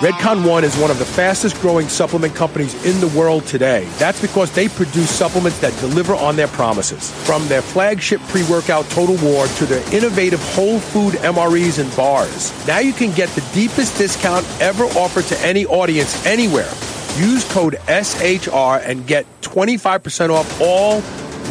[0.00, 3.88] Redcon One is one of the fastest growing supplement companies in the world today.
[3.96, 7.10] That's because they produce supplements that deliver on their promises.
[7.24, 12.52] From their flagship pre workout Total War to their innovative whole food MREs and bars.
[12.66, 16.70] Now you can get the deepest discount ever offered to any audience anywhere.
[17.16, 21.00] Use code SHR and get 25% off all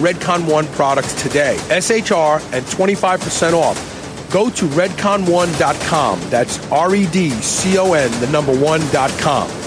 [0.02, 1.58] Redcon One products today.
[1.70, 3.95] SHR and 25% off.
[4.36, 6.20] Go to redcon1.com.
[6.30, 9.65] That's R E D C O N, the number one.com.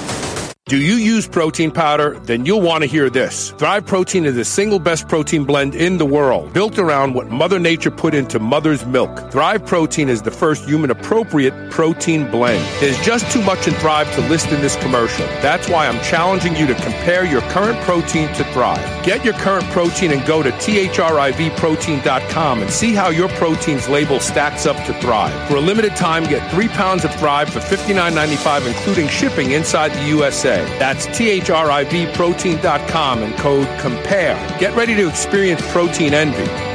[0.68, 2.18] Do you use protein powder?
[2.24, 3.52] Then you'll want to hear this.
[3.52, 7.58] Thrive Protein is the single best protein blend in the world, built around what Mother
[7.58, 9.32] Nature put into mother's milk.
[9.32, 12.62] Thrive Protein is the first human appropriate protein blend.
[12.82, 15.24] There's just too much in Thrive to list in this commercial.
[15.40, 19.06] That's why I'm challenging you to compare your current protein to Thrive.
[19.06, 24.66] Get your current protein and go to thrivprotein.com and see how your protein's label stacks
[24.66, 25.48] up to Thrive.
[25.48, 30.04] For a limited time, get three pounds of Thrive for $59.95, including shipping inside the
[30.08, 30.57] USA.
[30.58, 30.78] Today.
[30.78, 34.58] That's T-H-R-I-V protein.com and code COMPARE.
[34.58, 36.67] Get ready to experience protein envy.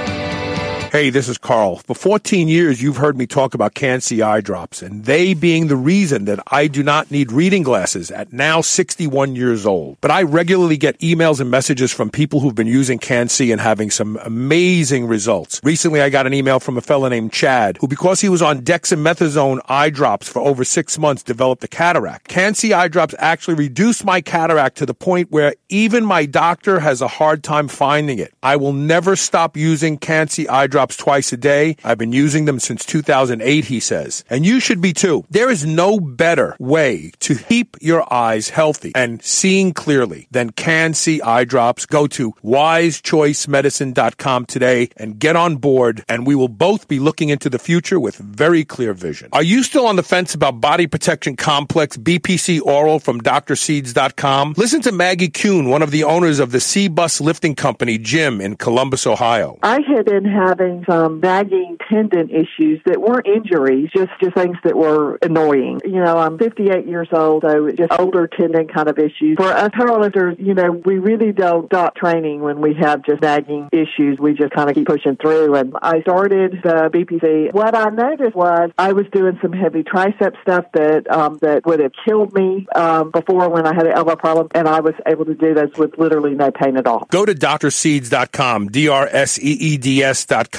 [0.94, 1.78] Hey, this is Carl.
[1.78, 5.76] For 14 years, you've heard me talk about Can-C eye drops, and they being the
[5.76, 9.98] reason that I do not need reading glasses at now 61 years old.
[10.02, 13.90] But I regularly get emails and messages from people who've been using Can-C and having
[13.90, 15.60] some amazing results.
[15.64, 18.62] Recently, I got an email from a fellow named Chad, who because he was on
[18.62, 22.28] dexamethasone eye drops for over six months, developed a cataract.
[22.28, 27.02] Can-C eye drops actually reduced my cataract to the point where even my doctor has
[27.02, 28.32] a hard time finding it.
[28.44, 31.76] I will never stop using Can-C eye drops twice a day.
[31.84, 34.24] I've been using them since 2008, he says.
[34.30, 35.26] And you should be too.
[35.30, 41.22] There is no better way to keep your eyes healthy and seeing clearly than Can-C
[41.22, 41.86] eye drops.
[41.86, 47.50] Go to wisechoicemedicine.com today and get on board and we will both be looking into
[47.50, 49.30] the future with very clear vision.
[49.32, 54.56] Are you still on the fence about body protection complex BPC oral from drseeds.com?
[54.58, 58.56] Listen to Maggie Kuhn, one of the owners of the C-Bus lifting company gym in
[58.56, 59.58] Columbus, Ohio.
[59.64, 64.76] I had been having some nagging tendon issues that weren't injuries, just just things that
[64.76, 65.82] were annoying.
[65.84, 69.38] You know, I'm 58 years old, so just older tendon kind of issues.
[69.38, 73.70] For us powerlifters, you know, we really don't stop training when we have just nagging
[73.72, 74.18] issues.
[74.20, 75.56] We just kind of keep pushing through.
[75.56, 77.54] And I started the BPC.
[77.54, 81.80] What I noticed was I was doing some heavy tricep stuff that um, that would
[81.80, 85.26] have killed me um, before when I had an elbow problem, and I was able
[85.26, 87.08] to do those with literally no pain at all.
[87.12, 88.70] Go to drseeds.com,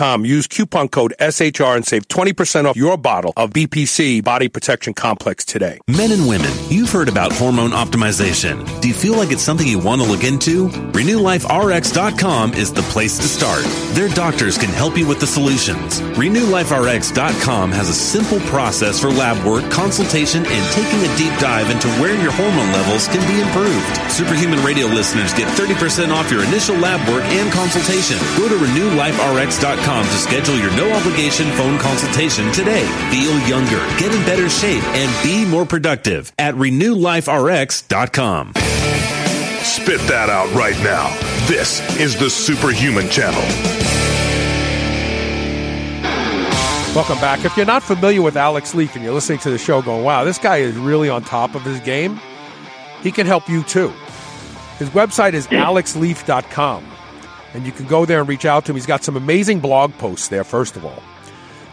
[0.04, 4.94] D-R-S-E-E-D-S.com Use coupon code SHR and save 20% off your bottle of BPC Body Protection
[4.94, 5.78] Complex today.
[5.88, 8.64] Men and women, you've heard about hormone optimization.
[8.80, 10.68] Do you feel like it's something you want to look into?
[10.68, 13.64] RenewLifeRx.com is the place to start.
[13.94, 16.00] Their doctors can help you with the solutions.
[16.00, 21.88] RenewLifeRx.com has a simple process for lab work, consultation, and taking a deep dive into
[22.00, 24.12] where your hormone levels can be improved.
[24.12, 28.18] Superhuman Radio listeners get 30% off your initial lab work and consultation.
[28.36, 32.84] Go to RenewLifeRx.com to schedule your no obligation phone consultation today.
[33.10, 38.52] Feel younger, get in better shape, and be more productive at renewliferx.com.
[39.62, 41.08] Spit that out right now.
[41.46, 43.42] This is the Superhuman Channel.
[46.94, 47.44] Welcome back.
[47.44, 50.24] If you're not familiar with Alex Leaf and you're listening to the show going, wow,
[50.24, 52.20] this guy is really on top of his game,
[53.02, 53.88] he can help you too.
[54.78, 56.93] His website is alexleaf.com
[57.54, 58.76] and you can go there and reach out to him.
[58.76, 61.02] He's got some amazing blog posts there, first of all.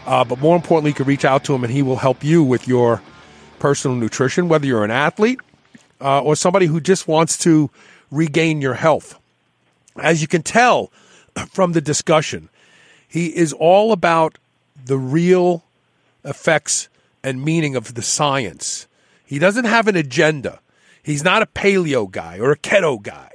[0.06, 2.42] Uh, but more importantly, you can reach out to him and he will help you
[2.42, 3.02] with your
[3.58, 5.40] personal nutrition, whether you're an athlete
[6.00, 7.70] uh, or somebody who just wants to
[8.10, 9.18] regain your health.
[10.00, 10.90] As you can tell
[11.50, 12.48] from the discussion,
[13.06, 14.38] he is all about
[14.84, 15.64] the real
[16.24, 16.88] effects
[17.22, 18.86] and meaning of the science.
[19.24, 20.60] He doesn't have an agenda.
[21.02, 23.30] He's not a paleo guy or a keto guy.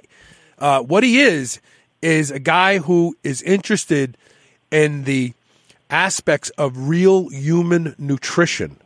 [0.57, 1.59] Uh, what he is,
[2.01, 4.17] is a guy who is interested
[4.71, 5.33] in the
[5.89, 8.77] aspects of real human nutrition.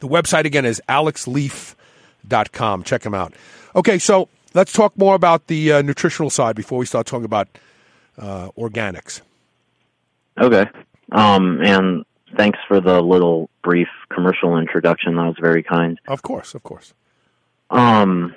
[0.00, 2.82] The website again is alexleaf.com.
[2.82, 3.34] Check him out.
[3.76, 7.48] Okay, so let's talk more about the uh, nutritional side before we start talking about
[8.18, 9.20] uh, organics.
[10.40, 10.66] Okay.
[11.12, 12.04] Um, and
[12.36, 15.16] thanks for the little brief commercial introduction.
[15.16, 16.00] That was very kind.
[16.08, 16.94] Of course, of course.
[17.70, 18.34] Um,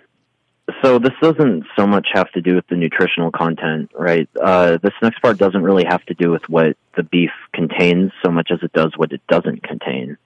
[0.82, 4.28] so this doesn't so much have to do with the nutritional content, right?
[4.39, 8.32] Uh, this next part doesn't really have to do with what the beef contains so
[8.32, 10.17] much as it does what it doesn't contain.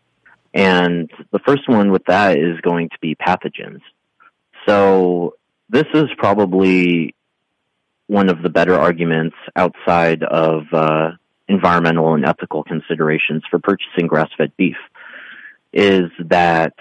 [0.54, 3.82] And the first one with that is going to be pathogens.
[4.66, 5.36] So
[5.70, 7.16] this is probably
[8.08, 11.12] one of the better arguments outside of uh,
[11.48, 14.78] environmental and ethical considerations for purchasing grass-fed beef
[15.74, 16.74] is that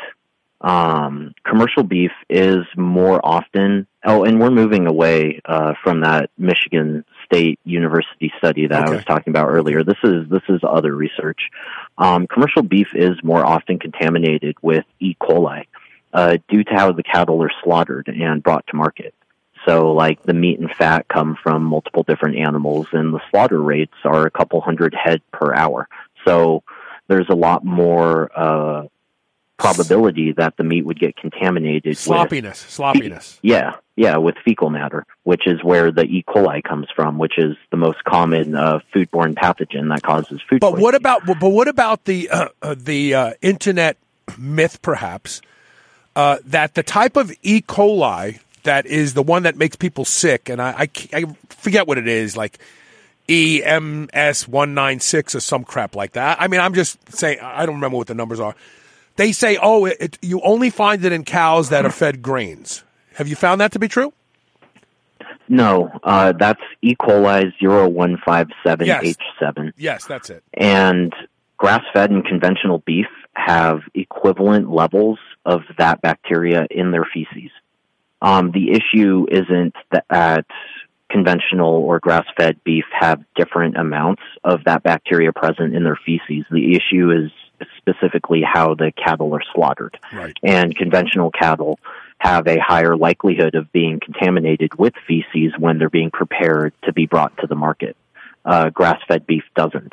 [0.60, 3.86] um, commercial beef is more often.
[4.04, 8.92] Oh, and we're moving away uh, from that Michigan State University study that okay.
[8.92, 9.84] I was talking about earlier.
[9.84, 11.50] This is this is other research.
[11.96, 15.14] Um, commercial beef is more often contaminated with E.
[15.20, 15.66] coli
[16.12, 19.14] uh, due to how the cattle are slaughtered and brought to market.
[19.66, 23.94] So, like the meat and fat come from multiple different animals, and the slaughter rates
[24.04, 25.88] are a couple hundred head per hour.
[26.26, 26.62] So,
[27.08, 28.86] there's a lot more uh,
[29.58, 31.96] probability that the meat would get contaminated.
[31.96, 33.38] Sloppiness, with, sloppiness.
[33.42, 36.24] Yeah, yeah, with fecal matter, which is where the E.
[36.26, 40.60] coli comes from, which is the most common uh, foodborne pathogen that causes food.
[40.60, 40.82] But poisoning.
[40.82, 41.26] what about?
[41.26, 43.96] But what about the uh, uh, the uh, internet
[44.38, 45.42] myth, perhaps,
[46.14, 47.60] uh, that the type of E.
[47.60, 51.98] coli that is the one that makes people sick, and I, I, I forget what
[51.98, 52.58] it is, like.
[53.30, 56.40] EMS one nine six or some crap like that.
[56.40, 57.40] I mean, I'm just saying.
[57.42, 58.54] I don't remember what the numbers are
[59.18, 62.84] they say, oh, it, it, you only find it in cows that are fed grains.
[63.14, 64.12] Have you found that to be true?
[65.48, 66.94] No, uh, that's E.
[66.94, 68.86] coli 0157H7.
[68.86, 69.16] Yes.
[69.76, 70.44] Yes, that's it.
[70.54, 71.12] And
[71.56, 77.50] grass fed and conventional beef have equivalent levels of that bacteria in their feces.
[78.22, 79.74] Um, the issue isn't
[80.10, 80.46] that
[81.10, 86.44] conventional or grass fed beef have different amounts of that bacteria present in their feces.
[86.50, 87.32] The issue is
[87.78, 89.98] specifically how the cattle are slaughtered.
[90.12, 90.36] Right.
[90.42, 91.78] And conventional cattle
[92.18, 97.06] have a higher likelihood of being contaminated with feces when they're being prepared to be
[97.06, 97.96] brought to the market.
[98.44, 99.92] Uh, grass fed beef doesn't.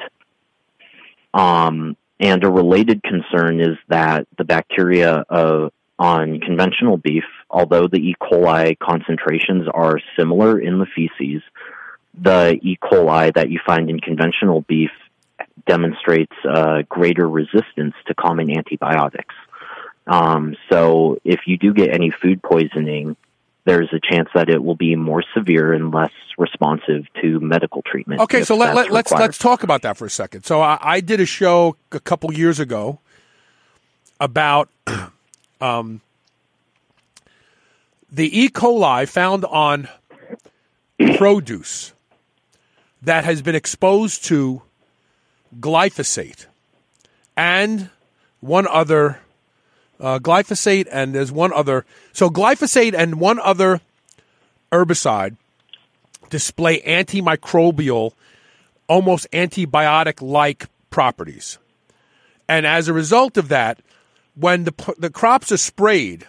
[1.34, 7.98] Um, and a related concern is that the bacteria uh, on conventional beef, although the
[7.98, 8.16] E.
[8.22, 11.42] coli concentrations are similar in the feces,
[12.20, 12.78] the E.
[12.82, 14.92] coli that you find in conventional beef
[15.68, 19.36] demonstrates uh, greater resistance to common antibiotics.
[20.08, 23.16] Um, so if you do get any food poisoning,
[23.66, 28.22] there's a chance that it will be more severe and less responsive to medical treatment.
[28.22, 30.46] Okay, so let, let, let's let's talk about that for a second.
[30.46, 33.00] So I, I did a show a couple years ago
[34.20, 34.70] about
[35.62, 36.02] um,
[38.12, 38.50] the E.
[38.50, 39.90] coli found on
[41.18, 41.94] produce
[43.02, 44.62] that has been exposed to
[45.60, 46.46] glyphosate
[47.36, 47.90] and
[48.40, 49.20] one other
[50.00, 51.86] uh, glyphosate and there's one other.
[52.14, 53.82] So glyphosate and one other
[54.72, 55.38] herbicide
[56.30, 58.14] display antimicrobial,
[58.88, 61.58] almost antibiotic-like properties.
[62.48, 63.80] And as a result of that,
[64.36, 66.28] when the the crops are sprayed,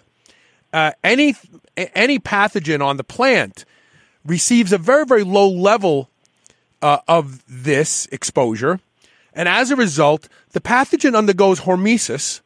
[0.73, 1.35] uh, any
[1.77, 3.65] any pathogen on the plant
[4.25, 6.09] receives a very very low level
[6.83, 8.81] uh, of this exposure,
[9.37, 12.41] and as a result, the pathogen undergoes hormesis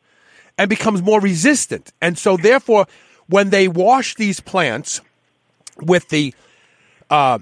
[0.59, 1.93] and becomes more resistant.
[2.03, 2.87] And so, therefore,
[3.29, 5.01] when they wash these plants
[5.81, 6.35] with the
[7.09, 7.39] uh,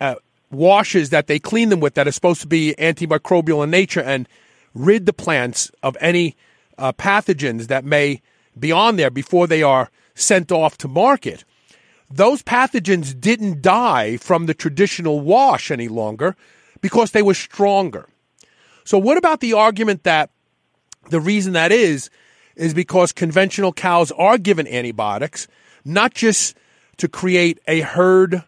[0.00, 0.14] uh,
[0.50, 4.28] washes that they clean them with that are supposed to be antimicrobial in nature and
[4.74, 6.36] rid the plants of any
[6.76, 8.20] uh, pathogens that may
[8.58, 11.44] be on there before they are sent off to market.
[12.10, 16.36] Those pathogens didn't die from the traditional wash any longer
[16.82, 18.06] because they were stronger.
[18.90, 20.30] So, what about the argument that
[21.10, 22.10] the reason that is,
[22.56, 25.46] is because conventional cows are given antibiotics,
[25.84, 26.56] not just
[26.96, 28.42] to create a herd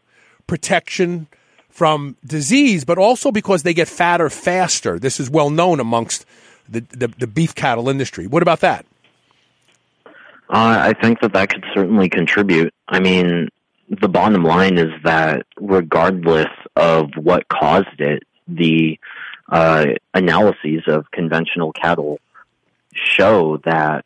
[0.49, 1.29] protection
[1.71, 4.99] from disease, but also because they get fatter faster.
[4.99, 6.27] This is well known amongst
[6.69, 8.27] the, the, the beef cattle industry.
[8.27, 8.85] What about that?
[10.05, 10.11] Uh,
[10.51, 12.75] I think that that could certainly contribute.
[12.89, 13.49] I mean,
[13.89, 18.99] the bottom line is that regardless of what caused it, the
[19.49, 22.21] uh, analyses of conventional cattle
[22.95, 24.05] show that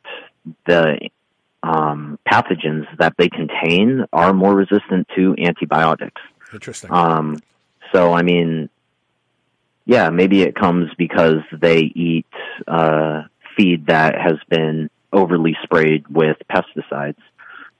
[0.67, 1.11] the
[1.63, 6.21] um, pathogens that they contain are more resistant to antibiotics.
[6.53, 6.93] Interesting.
[6.93, 7.41] Um,
[7.93, 8.69] so, I mean,
[9.85, 12.27] yeah, maybe it comes because they eat
[12.67, 13.23] uh,
[13.57, 17.17] feed that has been overly sprayed with pesticides.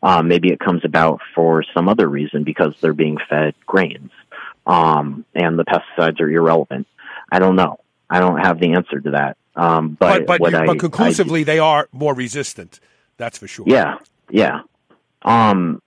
[0.03, 4.11] Um, maybe it comes about for some other reason because they're being fed grains
[4.67, 6.87] um, and the pesticides are irrelevant.
[7.31, 7.79] I don't know.
[8.09, 9.37] I don't have the answer to that.
[9.55, 12.79] Um, but but, but, I, but conclusively, I, they are more resistant.
[13.17, 13.65] That's for sure.
[13.67, 13.99] Yeah,
[14.31, 14.61] yeah.
[15.23, 15.81] Um,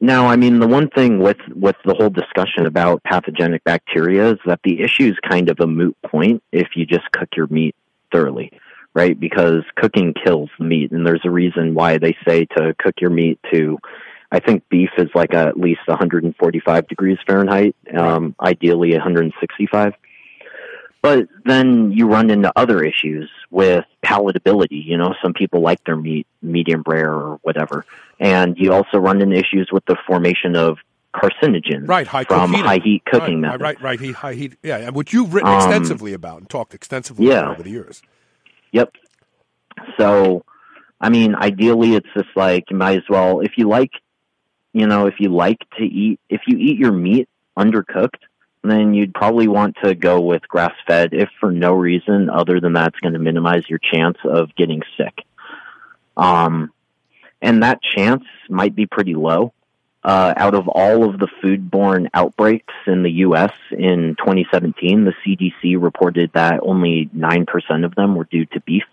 [0.00, 4.38] now, I mean, the one thing with with the whole discussion about pathogenic bacteria is
[4.46, 7.74] that the issue is kind of a moot point if you just cook your meat
[8.12, 8.52] thoroughly,
[8.94, 9.18] right?
[9.18, 13.10] Because cooking kills the meat, and there's a reason why they say to cook your
[13.10, 13.78] meat to.
[14.32, 19.94] I think beef is like a, at least 145 degrees Fahrenheit, um, ideally 165.
[21.02, 24.84] But then you run into other issues with palatability.
[24.84, 27.86] You know, some people like their meat medium rare or whatever.
[28.18, 30.78] And you also run into issues with the formation of
[31.14, 32.64] carcinogens right, high from heat.
[32.64, 33.62] high heat cooking right, methods.
[33.62, 34.56] Right, right, heat, high heat.
[34.62, 37.40] Yeah, which you've written Um, extensively about and talked extensively yeah.
[37.40, 38.02] about over the years.
[38.72, 38.92] Yep.
[39.98, 40.44] So,
[41.00, 43.90] I mean, ideally, it's just like you might as well if you like,
[44.72, 48.20] you know, if you like to eat, if you eat your meat undercooked,
[48.62, 52.74] then you'd probably want to go with grass fed, if for no reason other than
[52.74, 55.24] that's going to minimize your chance of getting sick.
[56.16, 56.72] Um,
[57.40, 59.52] and that chance might be pretty low.
[60.02, 63.52] Uh, out of all of the foodborne outbreaks in the U.S.
[63.70, 68.84] in 2017, the CDC reported that only 9% of them were due to beef,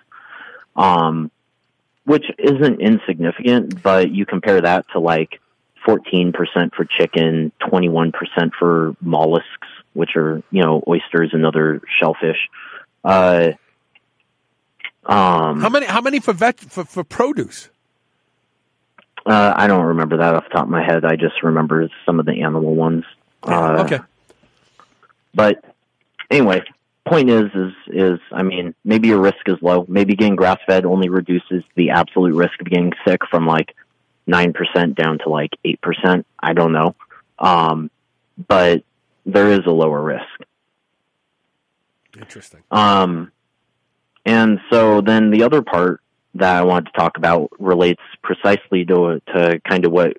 [0.75, 1.32] um,
[2.03, 5.39] which isn't insignificant, but you compare that to like
[5.88, 6.33] 14%
[6.75, 8.11] for chicken, 21%
[8.59, 12.49] for mollusks, which are, you know, oysters and other shellfish.
[13.03, 13.51] Uh,
[15.05, 15.85] Um, How many?
[15.85, 17.69] How many for vet for, for produce?
[19.25, 21.05] uh, I don't remember that off the top of my head.
[21.05, 23.05] I just remember some of the animal ones.
[23.43, 23.99] Uh, okay.
[25.33, 25.63] But
[26.29, 26.61] anyway,
[27.05, 29.85] point is, is, is, I mean, maybe your risk is low.
[29.88, 33.75] Maybe getting grass fed only reduces the absolute risk of getting sick from like
[34.28, 36.23] 9% down to like 8%.
[36.39, 36.95] I don't know.
[37.39, 37.89] Um,
[38.47, 38.84] but
[39.25, 40.23] there is a lower risk.
[42.19, 42.61] Interesting.
[42.71, 43.32] Um,
[44.25, 46.01] and so then the other part
[46.36, 50.17] that I wanted to talk about relates precisely to, to kind of what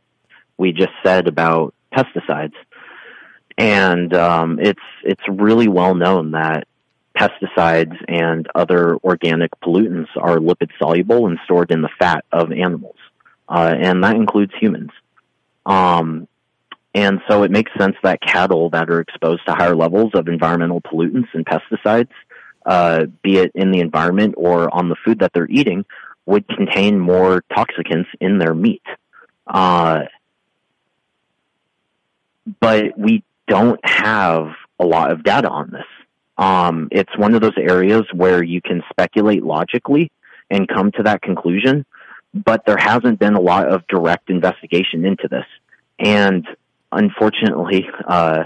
[0.56, 2.54] we just said about pesticides.
[3.56, 6.68] And um, it's it's really well known that
[7.16, 12.94] pesticides and other organic pollutants are lipid soluble and stored in the fat of animals,
[13.48, 14.90] uh, and that includes humans.
[15.66, 16.28] Um,
[16.94, 20.80] and so it makes sense that cattle that are exposed to higher levels of environmental
[20.80, 22.10] pollutants and pesticides,
[22.66, 25.84] uh, be it in the environment or on the food that they're eating,
[26.26, 28.82] would contain more toxicants in their meat.
[29.46, 30.02] Uh,
[32.60, 35.86] but we don't have a lot of data on this.
[36.36, 40.10] Um, it's one of those areas where you can speculate logically
[40.50, 41.84] and come to that conclusion,
[42.34, 45.46] but there hasn't been a lot of direct investigation into this.
[45.98, 46.46] And
[46.92, 48.44] unfortunately, uh,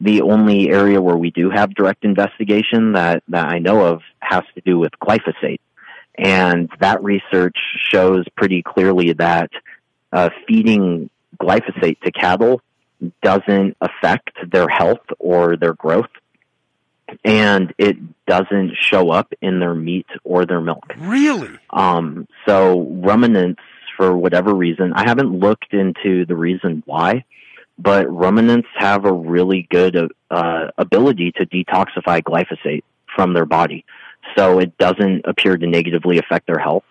[0.00, 4.42] the only area where we do have direct investigation that, that I know of has
[4.54, 5.60] to do with glyphosate.
[6.16, 7.56] And that research
[7.90, 9.50] shows pretty clearly that
[10.12, 11.10] uh, feeding
[11.40, 12.60] glyphosate to cattle
[13.22, 16.10] doesn't affect their health or their growth.
[17.24, 17.96] And it
[18.26, 20.84] doesn't show up in their meat or their milk.
[20.98, 21.50] Really?
[21.70, 23.60] Um, so ruminants,
[23.96, 27.24] for whatever reason, I haven't looked into the reason why,
[27.78, 32.82] but ruminants have a really good uh, ability to detoxify glyphosate
[33.14, 33.84] from their body.
[34.36, 36.84] So it doesn't appear to negatively affect their health,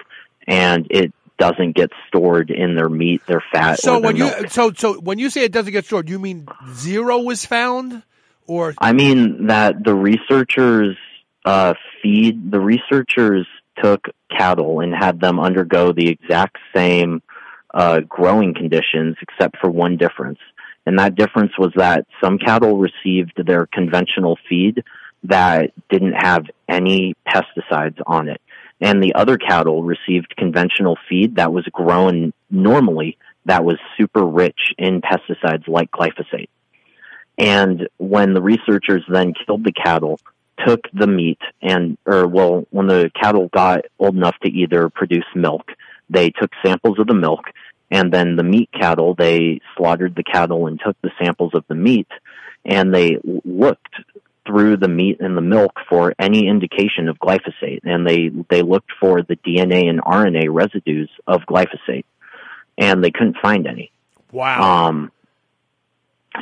[0.48, 3.80] and it doesn't get stored in their meat, their fat.
[3.80, 6.20] So or their when you so so when you say it doesn't get stored, you
[6.20, 8.04] mean zero was found,
[8.50, 10.98] or I mean that the researchers
[11.46, 13.48] uh, feed the researchers
[13.82, 17.22] took cattle and had them undergo the exact same
[17.74, 20.40] uh, growing conditions, except for one difference,
[20.86, 24.84] and that difference was that some cattle received their conventional feed
[25.24, 28.42] that didn't have any pesticides on it,
[28.82, 34.74] and the other cattle received conventional feed that was grown normally that was super rich
[34.78, 36.50] in pesticides like glyphosate.
[37.40, 40.20] And when the researchers then killed the cattle,
[40.68, 45.26] took the meat and, or well, when the cattle got old enough to either produce
[45.34, 45.72] milk,
[46.10, 47.46] they took samples of the milk
[47.92, 51.76] and then the meat cattle, they slaughtered the cattle and took the samples of the
[51.76, 52.10] meat
[52.66, 53.96] and they looked
[54.46, 58.92] through the meat and the milk for any indication of glyphosate and they, they looked
[59.00, 62.06] for the DNA and RNA residues of glyphosate
[62.78, 63.92] and they couldn't find any.
[64.32, 64.88] wow?
[64.88, 65.12] Um,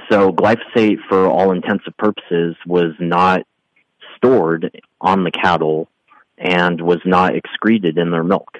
[0.10, 3.44] so glyphosate, for all intents and purposes, was not
[4.16, 5.88] stored on the cattle
[6.38, 8.60] and was not excreted in their milk.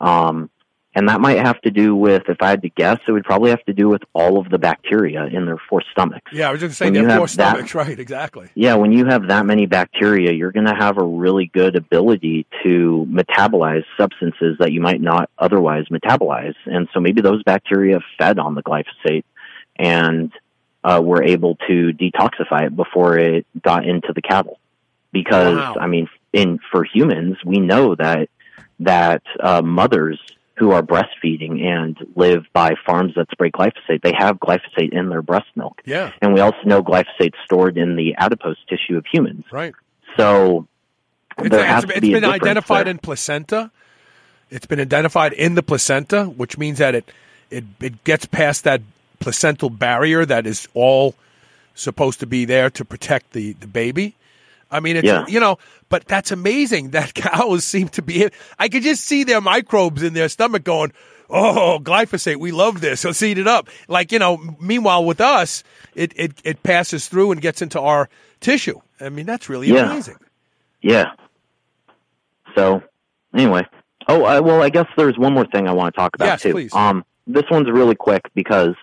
[0.00, 0.50] Um,
[0.94, 3.50] and that might have to do with, if I had to guess, it would probably
[3.50, 6.30] have to do with all of the bacteria in their four stomachs.
[6.32, 7.98] yeah, I was just saying have four that- stomachs, right?
[7.98, 8.50] Exactly.
[8.54, 12.46] Yeah, when you have that many bacteria, you're going to have a really good ability
[12.62, 16.56] to metabolize substances that you might not otherwise metabolize.
[16.66, 19.24] And so maybe those bacteria fed on the glyphosate
[19.76, 20.30] and
[20.84, 24.58] uh, were able to detoxify it before it got into the cattle.
[25.12, 25.76] Because, Wow.
[25.80, 28.28] I mean, in for humans, we know that
[28.80, 30.18] that uh, mothers
[30.56, 35.22] who are breastfeeding and live by farms that spray glyphosate, they have glyphosate in their
[35.22, 35.80] breast milk.
[35.84, 39.44] Yeah, And we also know glyphosate stored in the adipose tissue of humans.
[39.52, 39.74] right.
[40.16, 40.66] So
[41.38, 42.90] It's, there it's- has it's to be a been identified there.
[42.92, 43.70] in placenta.
[44.50, 47.10] It's been identified in the placenta, which means that it
[47.50, 48.82] it it gets past that
[49.22, 51.14] placental barrier that is all
[51.74, 54.14] supposed to be there to protect the the baby.
[54.70, 55.24] I mean, it's Yeah.
[55.28, 55.58] you know,
[55.88, 58.28] but that's amazing that cows seem to be.
[58.58, 60.92] I could just see their microbes in their stomach going,
[61.30, 63.04] "Oh, glyphosate, we love this.
[63.04, 65.62] Let's eat it up." Like you know, meanwhile with us,
[65.94, 68.08] it it it passes through and gets into our
[68.40, 68.80] tissue.
[69.00, 69.90] I mean, that's really Yeah.
[69.90, 70.16] amazing.
[70.80, 71.12] Yeah.
[72.54, 72.82] So,
[73.34, 73.62] anyway.
[74.08, 76.42] Oh, I, well, I guess there's one more thing I want to talk about Yes,
[76.42, 76.52] too.
[76.52, 76.74] please.
[76.74, 78.74] Um, this one's really quick because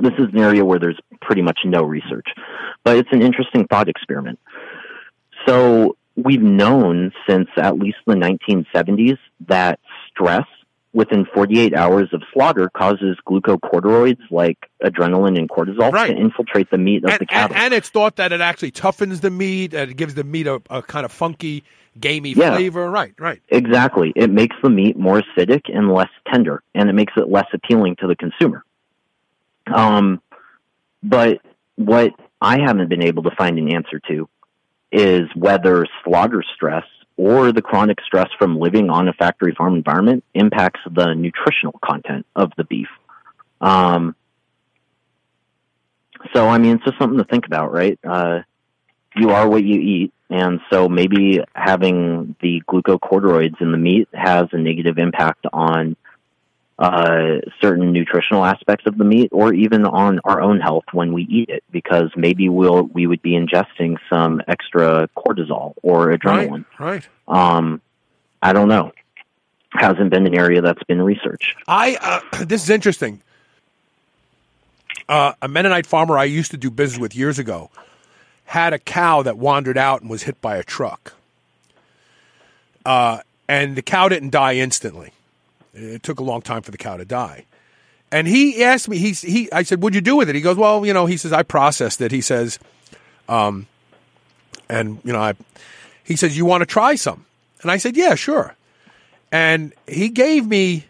[0.00, 2.26] this is an area where there's pretty much no research,
[2.84, 4.38] but it's an interesting thought experiment.
[5.46, 9.18] So we've known since at least the 1970s
[9.48, 9.78] that
[10.10, 10.44] stress
[10.92, 16.06] within 48 hours of slaughter causes glucocorticoids like adrenaline and cortisol Right.
[16.14, 17.54] to infiltrate the meat of and, the cattle.
[17.54, 20.46] and, and it's thought that it actually toughens the meat and it gives the meat
[20.46, 21.64] a, a kind of funky,
[22.00, 22.52] gamey Yeah.
[22.56, 22.88] flavor.
[22.90, 23.42] Right, right.
[23.50, 24.14] Exactly.
[24.16, 27.96] It makes the meat more acidic and less tender, and it makes it less appealing
[28.00, 28.64] to the consumer.
[29.66, 30.20] Um,
[31.02, 31.40] but
[31.76, 34.28] what I haven't been able to find an answer to
[34.92, 36.84] is whether slaughter stress
[37.16, 42.26] or the chronic stress from living on a factory farm environment impacts the nutritional content
[42.36, 42.88] of the beef.
[43.60, 44.14] Um,
[46.34, 47.98] so, I mean, it's just something to think about, right?
[48.04, 48.40] Uh,
[49.16, 50.12] you are what you eat.
[50.28, 55.96] And so maybe having the glucocorticoids in the meat has a negative impact on
[56.78, 61.22] uh, certain nutritional aspects of the meat or even on our own health when we
[61.24, 66.66] eat it because maybe we'll, we would be ingesting some extra cortisol or adrenaline.
[66.78, 67.56] Right, right.
[67.56, 67.80] Um,
[68.42, 68.92] I don't know.
[69.70, 71.56] Hasn't been an area that's been researched.
[71.66, 73.22] I uh, this is interesting.
[75.08, 77.70] Uh, a Mennonite farmer I used to do business with years ago
[78.46, 81.14] had a cow that wandered out and was hit by a truck.
[82.84, 85.12] Uh, and the cow didn't die instantly.
[85.76, 87.44] It took a long time for the cow to die.
[88.10, 90.34] And he asked me, he's, he, I said, what'd you do with it?
[90.34, 92.12] He goes, well, you know, he says, I processed it.
[92.12, 92.58] He says,
[93.28, 93.66] um,
[94.68, 95.34] and, you know, I,
[96.02, 97.26] he says, you want to try some?
[97.62, 98.54] And I said, yeah, sure.
[99.32, 100.86] And he gave me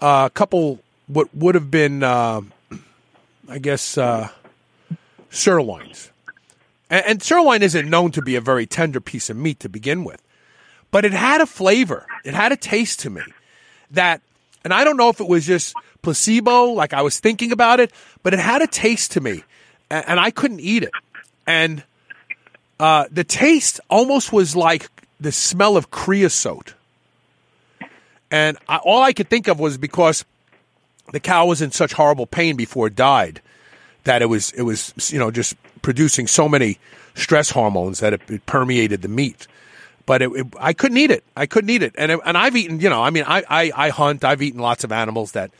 [0.00, 2.40] a couple, what would have been, uh,
[3.48, 4.28] I guess, uh,
[5.30, 6.10] sirloins.
[6.90, 10.02] And, and sirloin isn't known to be a very tender piece of meat to begin
[10.02, 10.22] with,
[10.90, 12.06] but it had a flavor.
[12.24, 13.22] It had a taste to me
[13.92, 14.20] that,
[14.64, 17.92] and I don't know if it was just placebo, like I was thinking about it,
[18.22, 19.44] but it had a taste to me,
[19.90, 20.90] and, and I couldn't eat it.
[21.46, 21.82] And
[22.78, 24.88] uh, the taste almost was like
[25.20, 26.74] the smell of creosote.
[28.30, 30.24] And I, all I could think of was because
[31.12, 33.40] the cow was in such horrible pain before it died
[34.04, 36.78] that it was it was you know just producing so many
[37.14, 39.46] stress hormones that it, it permeated the meat.
[40.04, 41.24] But it, it, I couldn't eat it.
[41.36, 41.94] I couldn't eat it.
[41.96, 44.24] And it, and I've eaten you know I mean I, I I hunt.
[44.24, 45.50] I've eaten lots of animals that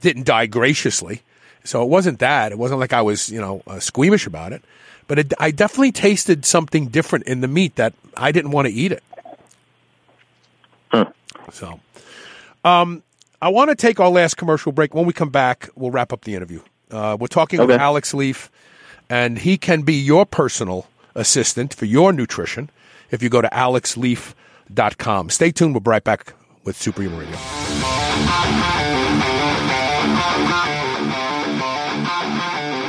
[0.00, 1.22] didn't die graciously.
[1.64, 2.52] So it wasn't that.
[2.52, 4.62] It wasn't like I was you know uh, squeamish about it.
[5.06, 8.74] But it, I definitely tasted something different in the meat that I didn't want to
[8.74, 9.02] eat it.
[11.52, 11.80] So,
[12.64, 13.02] um,
[13.40, 14.94] I want to take our last commercial break.
[14.94, 16.60] When we come back, we'll wrap up the interview.
[16.90, 18.50] Uh, we're talking with Alex Leaf,
[19.08, 22.70] and he can be your personal assistant for your nutrition
[23.10, 25.30] if you go to alexleaf.com.
[25.30, 25.74] Stay tuned.
[25.74, 26.34] We'll be right back
[26.64, 27.36] with Superhuman Radio.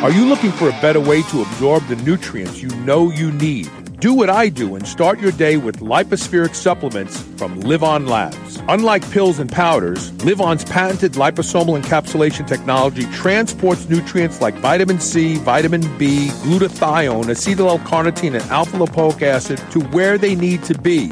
[0.02, 3.70] Are you looking for a better way to absorb the nutrients you know you need?
[4.00, 8.62] Do what I do and start your day with Lypo-Spheric supplements from LivOn Labs.
[8.70, 15.82] Unlike pills and powders, LivOn's patented liposomal encapsulation technology transports nutrients like vitamin C, vitamin
[15.98, 21.12] B, glutathione, acetyl L-carnitine, and alpha lipoic acid to where they need to be,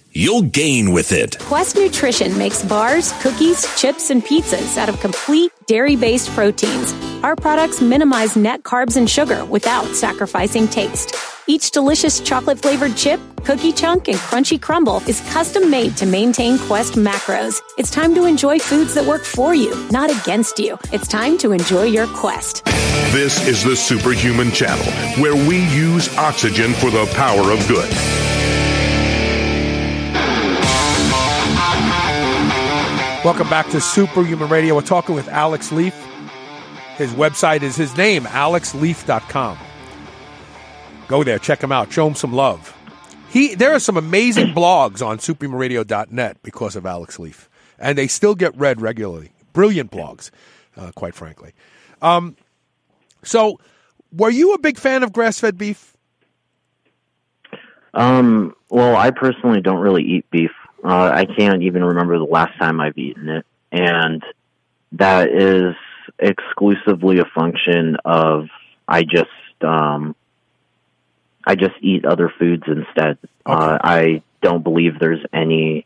[0.11, 1.37] you'll gain with it.
[1.39, 6.93] Quest Nutrition makes bars, cookies, chips, and pizzas out of complete dairy based proteins.
[7.23, 11.15] Our products minimize net carbs and sugar without sacrificing taste.
[11.47, 16.57] Each delicious chocolate flavored chip, cookie chunk, and crunchy crumble is custom made to maintain
[16.59, 17.61] Quest macros.
[17.77, 20.77] It's time to enjoy foods that work for you, not against you.
[20.93, 22.63] It's time to enjoy your Quest.
[23.11, 24.85] This is the Superhuman Channel,
[25.21, 27.89] where we use oxygen for the power of good.
[33.23, 34.73] Welcome back to Superhuman Radio.
[34.73, 35.93] We're talking with Alex Leaf.
[36.95, 39.59] His website is his name, alexleaf.com.
[41.07, 42.75] Go there, check him out, show him some love.
[43.29, 47.47] He there are some amazing blogs on superhumanradio.net because of Alex Leaf,
[47.77, 49.29] and they still get read regularly.
[49.53, 50.31] Brilliant blogs,
[50.75, 51.53] uh, quite frankly.
[52.01, 52.35] Um,
[53.21, 53.59] so,
[54.11, 55.95] were you a big fan of grass-fed beef?
[57.93, 60.49] Um, well, I personally don't really eat beef.
[60.83, 64.23] Uh, I can't even remember the last time I've eaten it, and
[64.93, 65.75] that is
[66.17, 68.47] exclusively a function of
[68.87, 69.29] I just
[69.61, 70.15] um,
[71.45, 73.17] I just eat other foods instead.
[73.45, 75.85] Uh, I don't believe there's any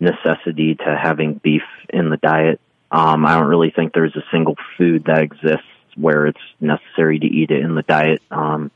[0.00, 2.60] necessity to having beef in the diet.
[2.90, 5.66] Um, I don't really think there's a single food that exists
[5.96, 8.22] where it's necessary to eat it in the diet.
[8.30, 8.70] Um,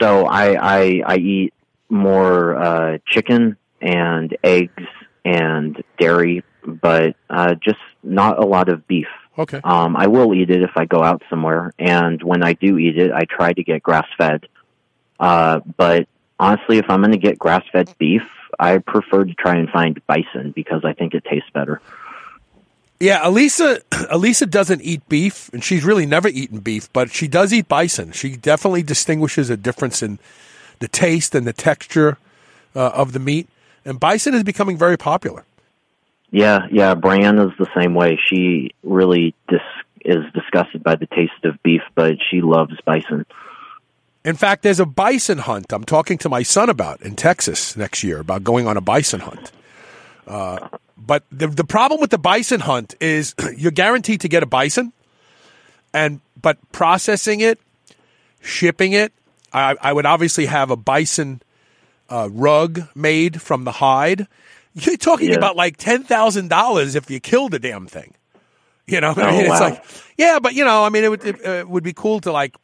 [0.00, 1.54] so I, I I eat
[1.88, 4.84] more uh, chicken and eggs
[5.24, 9.08] and dairy, but uh, just not a lot of beef.
[9.38, 9.60] Okay.
[9.62, 12.98] Um, I will eat it if I go out somewhere, and when I do eat
[12.98, 14.46] it, I try to get grass fed.
[15.20, 16.08] Uh, but
[16.40, 18.22] honestly, if I'm going to get grass fed beef,
[18.58, 21.80] I prefer to try and find bison because I think it tastes better.
[23.00, 27.52] Yeah, Elisa Elisa doesn't eat beef, and she's really never eaten beef, but she does
[27.52, 28.12] eat bison.
[28.12, 30.18] She definitely distinguishes a difference in
[30.80, 32.18] the taste and the texture
[32.74, 33.48] uh, of the meat.
[33.84, 35.44] And bison is becoming very popular.
[36.30, 36.94] Yeah, yeah.
[36.94, 38.18] Brianne is the same way.
[38.28, 39.60] She really dis-
[40.04, 43.24] is disgusted by the taste of beef, but she loves bison.
[44.24, 48.02] In fact, there's a bison hunt I'm talking to my son about in Texas next
[48.04, 49.52] year about going on a bison hunt.
[50.26, 50.68] Uh,
[50.98, 54.92] but the the problem with the bison hunt is you're guaranteed to get a bison,
[55.94, 57.58] and but processing it,
[58.42, 59.12] shipping it,
[59.52, 61.40] I, I would obviously have a bison
[62.10, 64.26] uh, rug made from the hide.
[64.74, 65.36] You're talking Yeah.
[65.36, 68.14] about like ten thousand dollars if you kill the damn thing.
[68.86, 69.70] You know, I Oh, mean, it's wow.
[69.70, 69.84] like,
[70.16, 72.54] yeah, but you know, I mean, it would it, uh, would be cool to like,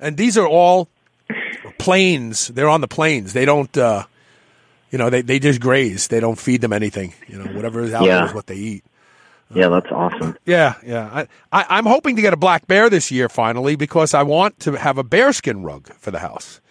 [0.00, 0.88] and these are all
[1.78, 2.48] plains.
[2.48, 3.32] They're on the plains.
[3.32, 4.04] They don't, uh,
[4.90, 6.08] you know, they they just graze.
[6.08, 7.14] They don't feed them anything.
[7.28, 8.26] You know, whatever is out there Yeah.
[8.26, 8.84] is what they eat.
[9.54, 10.34] Yeah, that's awesome.
[10.46, 11.10] Yeah, yeah.
[11.12, 14.58] I, I, I'm hoping to get a black bear this year finally because I want
[14.60, 16.61] to have a bearskin rug for the house.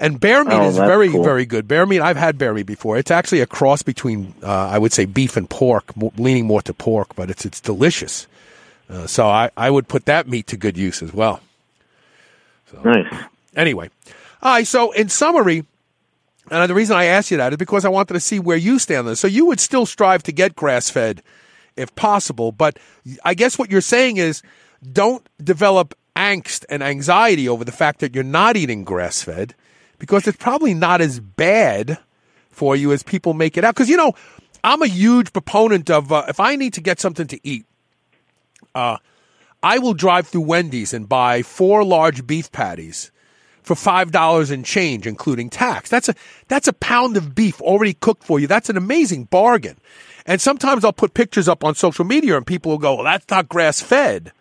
[0.00, 1.24] And bear meat Oh, is very, cool.
[1.24, 1.66] very good.
[1.66, 2.96] Bear meat, I've had bear meat before.
[2.96, 6.72] It's actually a cross between, uh, I would say, beef and pork, leaning more to
[6.72, 8.28] pork, but it's it's delicious.
[8.88, 11.40] Uh, so I, I would put that meat to good use as well.
[12.84, 13.12] Nice.
[13.56, 13.90] Anyway,
[14.42, 14.66] all right.
[14.66, 15.64] So in summary,
[16.50, 18.78] and the reason I asked you that is because I wanted to see where you
[18.78, 19.20] stand on this.
[19.20, 21.22] So you would still strive to get grass fed
[21.76, 22.78] if possible, but
[23.24, 24.42] I guess what you're saying is
[24.92, 29.54] don't develop angst and anxiety over the fact that you're not eating grass fed
[29.98, 31.98] because it's probably not as bad
[32.50, 33.74] for you as people make it out.
[33.74, 34.14] Because, you know,
[34.64, 37.66] I'm a huge proponent of uh, if I need to get something to eat,
[38.74, 38.98] uh,
[39.62, 43.10] I will drive through Wendy's and buy four large beef patties
[43.62, 45.90] for five dollars and change, including tax.
[45.90, 46.14] That's a
[46.48, 48.46] that's a pound of beef already cooked for you.
[48.46, 49.76] That's an amazing bargain.
[50.26, 53.28] And sometimes I'll put pictures up on social media, and people will go, "Well, that's
[53.30, 54.32] not grass fed."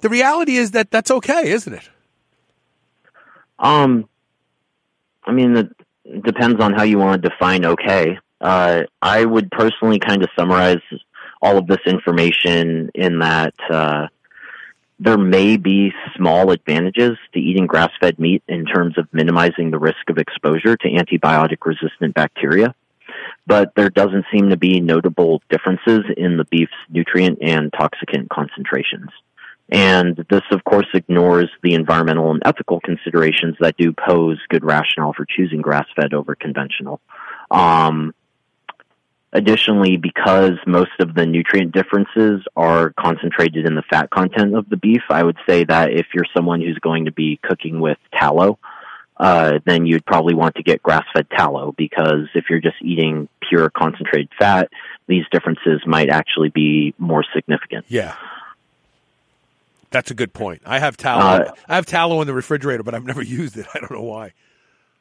[0.00, 1.88] The reality is that that's okay, isn't it?
[3.58, 4.08] Um,
[5.26, 8.18] I mean, it depends on how you want to define okay.
[8.40, 10.82] Uh, I would personally kind of summarize
[11.42, 14.06] all of this information in that uh,
[14.98, 19.78] there may be small advantages to eating grass fed meat in terms of minimizing the
[19.78, 22.74] risk of exposure to antibiotic resistant bacteria.
[23.46, 29.10] But there doesn't seem to be notable differences in the beef's nutrient and toxicant concentrations.
[29.68, 35.12] And this, of course, ignores the environmental and ethical considerations that do pose good rationale
[35.12, 37.00] for choosing grass fed over conventional.
[37.50, 38.14] Um,
[39.32, 44.76] additionally, because most of the nutrient differences are concentrated in the fat content of the
[44.76, 48.58] beef, I would say that if you're someone who's going to be cooking with tallow,
[49.16, 53.28] uh, then you'd probably want to get grass fed tallow because if you're just eating
[53.48, 54.70] pure concentrated fat,
[55.08, 57.84] these differences might actually be more significant.
[57.88, 58.14] Yeah.
[59.96, 60.60] That's a good point.
[60.66, 61.44] I have tallow.
[61.44, 63.66] Uh, I have tallow in the refrigerator, but I've never used it.
[63.74, 64.34] I don't know why.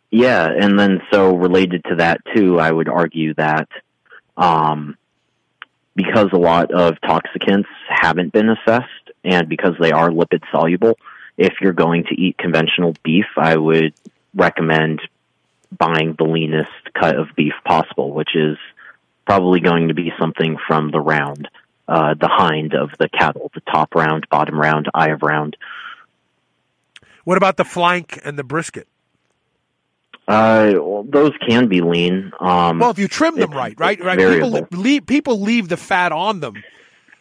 [0.10, 3.68] Yeah, and then so related to that too, I would argue that
[4.38, 4.96] um,
[5.98, 10.98] because a lot of toxicants haven't been assessed, and because they are lipid soluble,
[11.38, 13.94] if you're going to eat conventional beef, I would
[14.34, 15.02] recommend
[15.78, 18.58] buying the leanest cut of beef possible, which is
[19.28, 21.50] probably going to be something from the round
[21.88, 25.58] uh, the hind of the cattle, the top round, bottom round, eye of round.
[27.24, 28.88] What about the flank and the brisket?
[30.28, 32.32] Uh, well, those can be lean.
[32.40, 34.18] Um, well, if you trim them right, right, right.
[34.18, 36.56] People leave, people leave the fat on them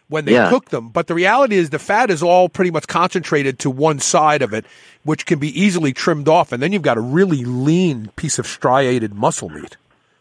[0.08, 0.48] when they yeah.
[0.48, 3.98] cook them, but the reality is the fat is all pretty much concentrated to one
[3.98, 4.64] side of it,
[5.02, 8.46] which can be easily trimmed off, and then you've got a really lean piece of
[8.46, 9.76] striated muscle meat.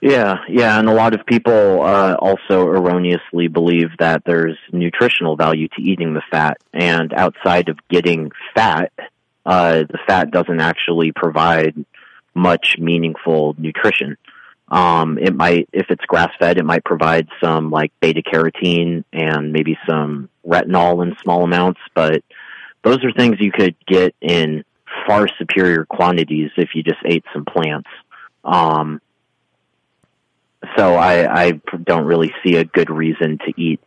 [0.05, 5.69] Yeah, yeah, and a lot of people uh, also erroneously believe that there's nutritional value
[5.69, 8.91] to eating the fat, and outside of getting fat,
[9.45, 11.85] uh, the fat doesn't actually provide
[12.35, 14.17] much meaningful nutrition.
[14.67, 19.53] Um, it might, if it's grass fed, it might provide some like beta carotene and
[19.53, 22.25] maybe some retinol in small amounts, but
[22.83, 24.65] those are things you could get in
[25.07, 27.87] far superior quantities if you just ate some plants.
[28.43, 28.99] Um,
[30.77, 31.51] so I, I
[31.83, 33.79] don't really see a good reason to eat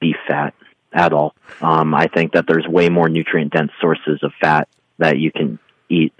[0.00, 0.54] beef fat
[0.92, 1.34] at all.
[1.60, 4.68] Um, I think that there's way more nutrient dense sources of fat
[4.98, 5.58] that you can
[5.88, 6.12] eat.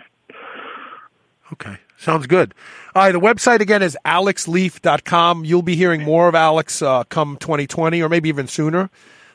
[1.53, 1.77] Okay.
[1.97, 2.55] Sounds good.
[2.95, 3.13] All right.
[3.13, 5.45] The website again is alexleaf.com.
[5.45, 8.91] You'll be hearing more of Alex uh, come 2020 or maybe even sooner.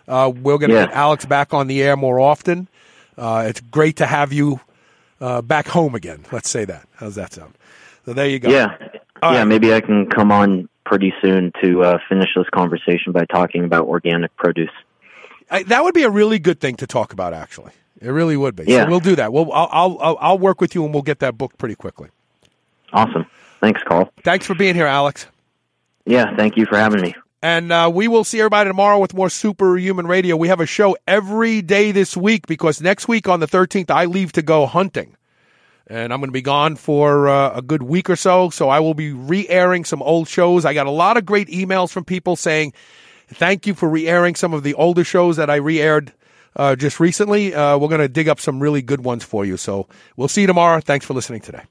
[0.07, 0.85] Uh, we're going to yeah.
[0.87, 2.67] get Alex back on the air more often.
[3.17, 4.59] Uh, it's great to have you
[5.19, 6.25] uh, back home again.
[6.31, 6.87] Let's say that.
[6.95, 7.53] How's that sound?
[8.05, 8.49] So there you go.
[8.49, 8.77] Yeah.
[9.23, 9.47] All yeah, right.
[9.47, 13.87] maybe I can come on pretty soon to uh, finish this conversation by talking about
[13.87, 14.69] organic produce.
[15.49, 17.71] I, that would be a really good thing to talk about, actually.
[18.01, 18.65] It really would be.
[18.67, 18.83] Yeah.
[18.83, 19.31] So we'll do that.
[19.31, 22.09] We'll, I'll, I'll, I'll work with you and we'll get that book pretty quickly.
[22.91, 23.25] Awesome.
[23.61, 24.11] Thanks, Carl.
[24.23, 25.25] Thanks for being here, Alex.
[26.05, 27.15] Yeah, thank you for having me.
[27.41, 30.35] And uh, we will see everybody tomorrow with more Superhuman Radio.
[30.35, 34.05] We have a show every day this week because next week on the 13th, I
[34.05, 35.15] leave to go hunting
[35.87, 38.49] and I'm going to be gone for uh, a good week or so.
[38.49, 40.65] So I will be re airing some old shows.
[40.65, 42.73] I got a lot of great emails from people saying,
[43.27, 46.13] thank you for re airing some of the older shows that I re aired
[46.55, 47.53] uh, just recently.
[47.53, 49.57] Uh, we're going to dig up some really good ones for you.
[49.57, 50.79] So we'll see you tomorrow.
[50.79, 51.63] Thanks for listening today.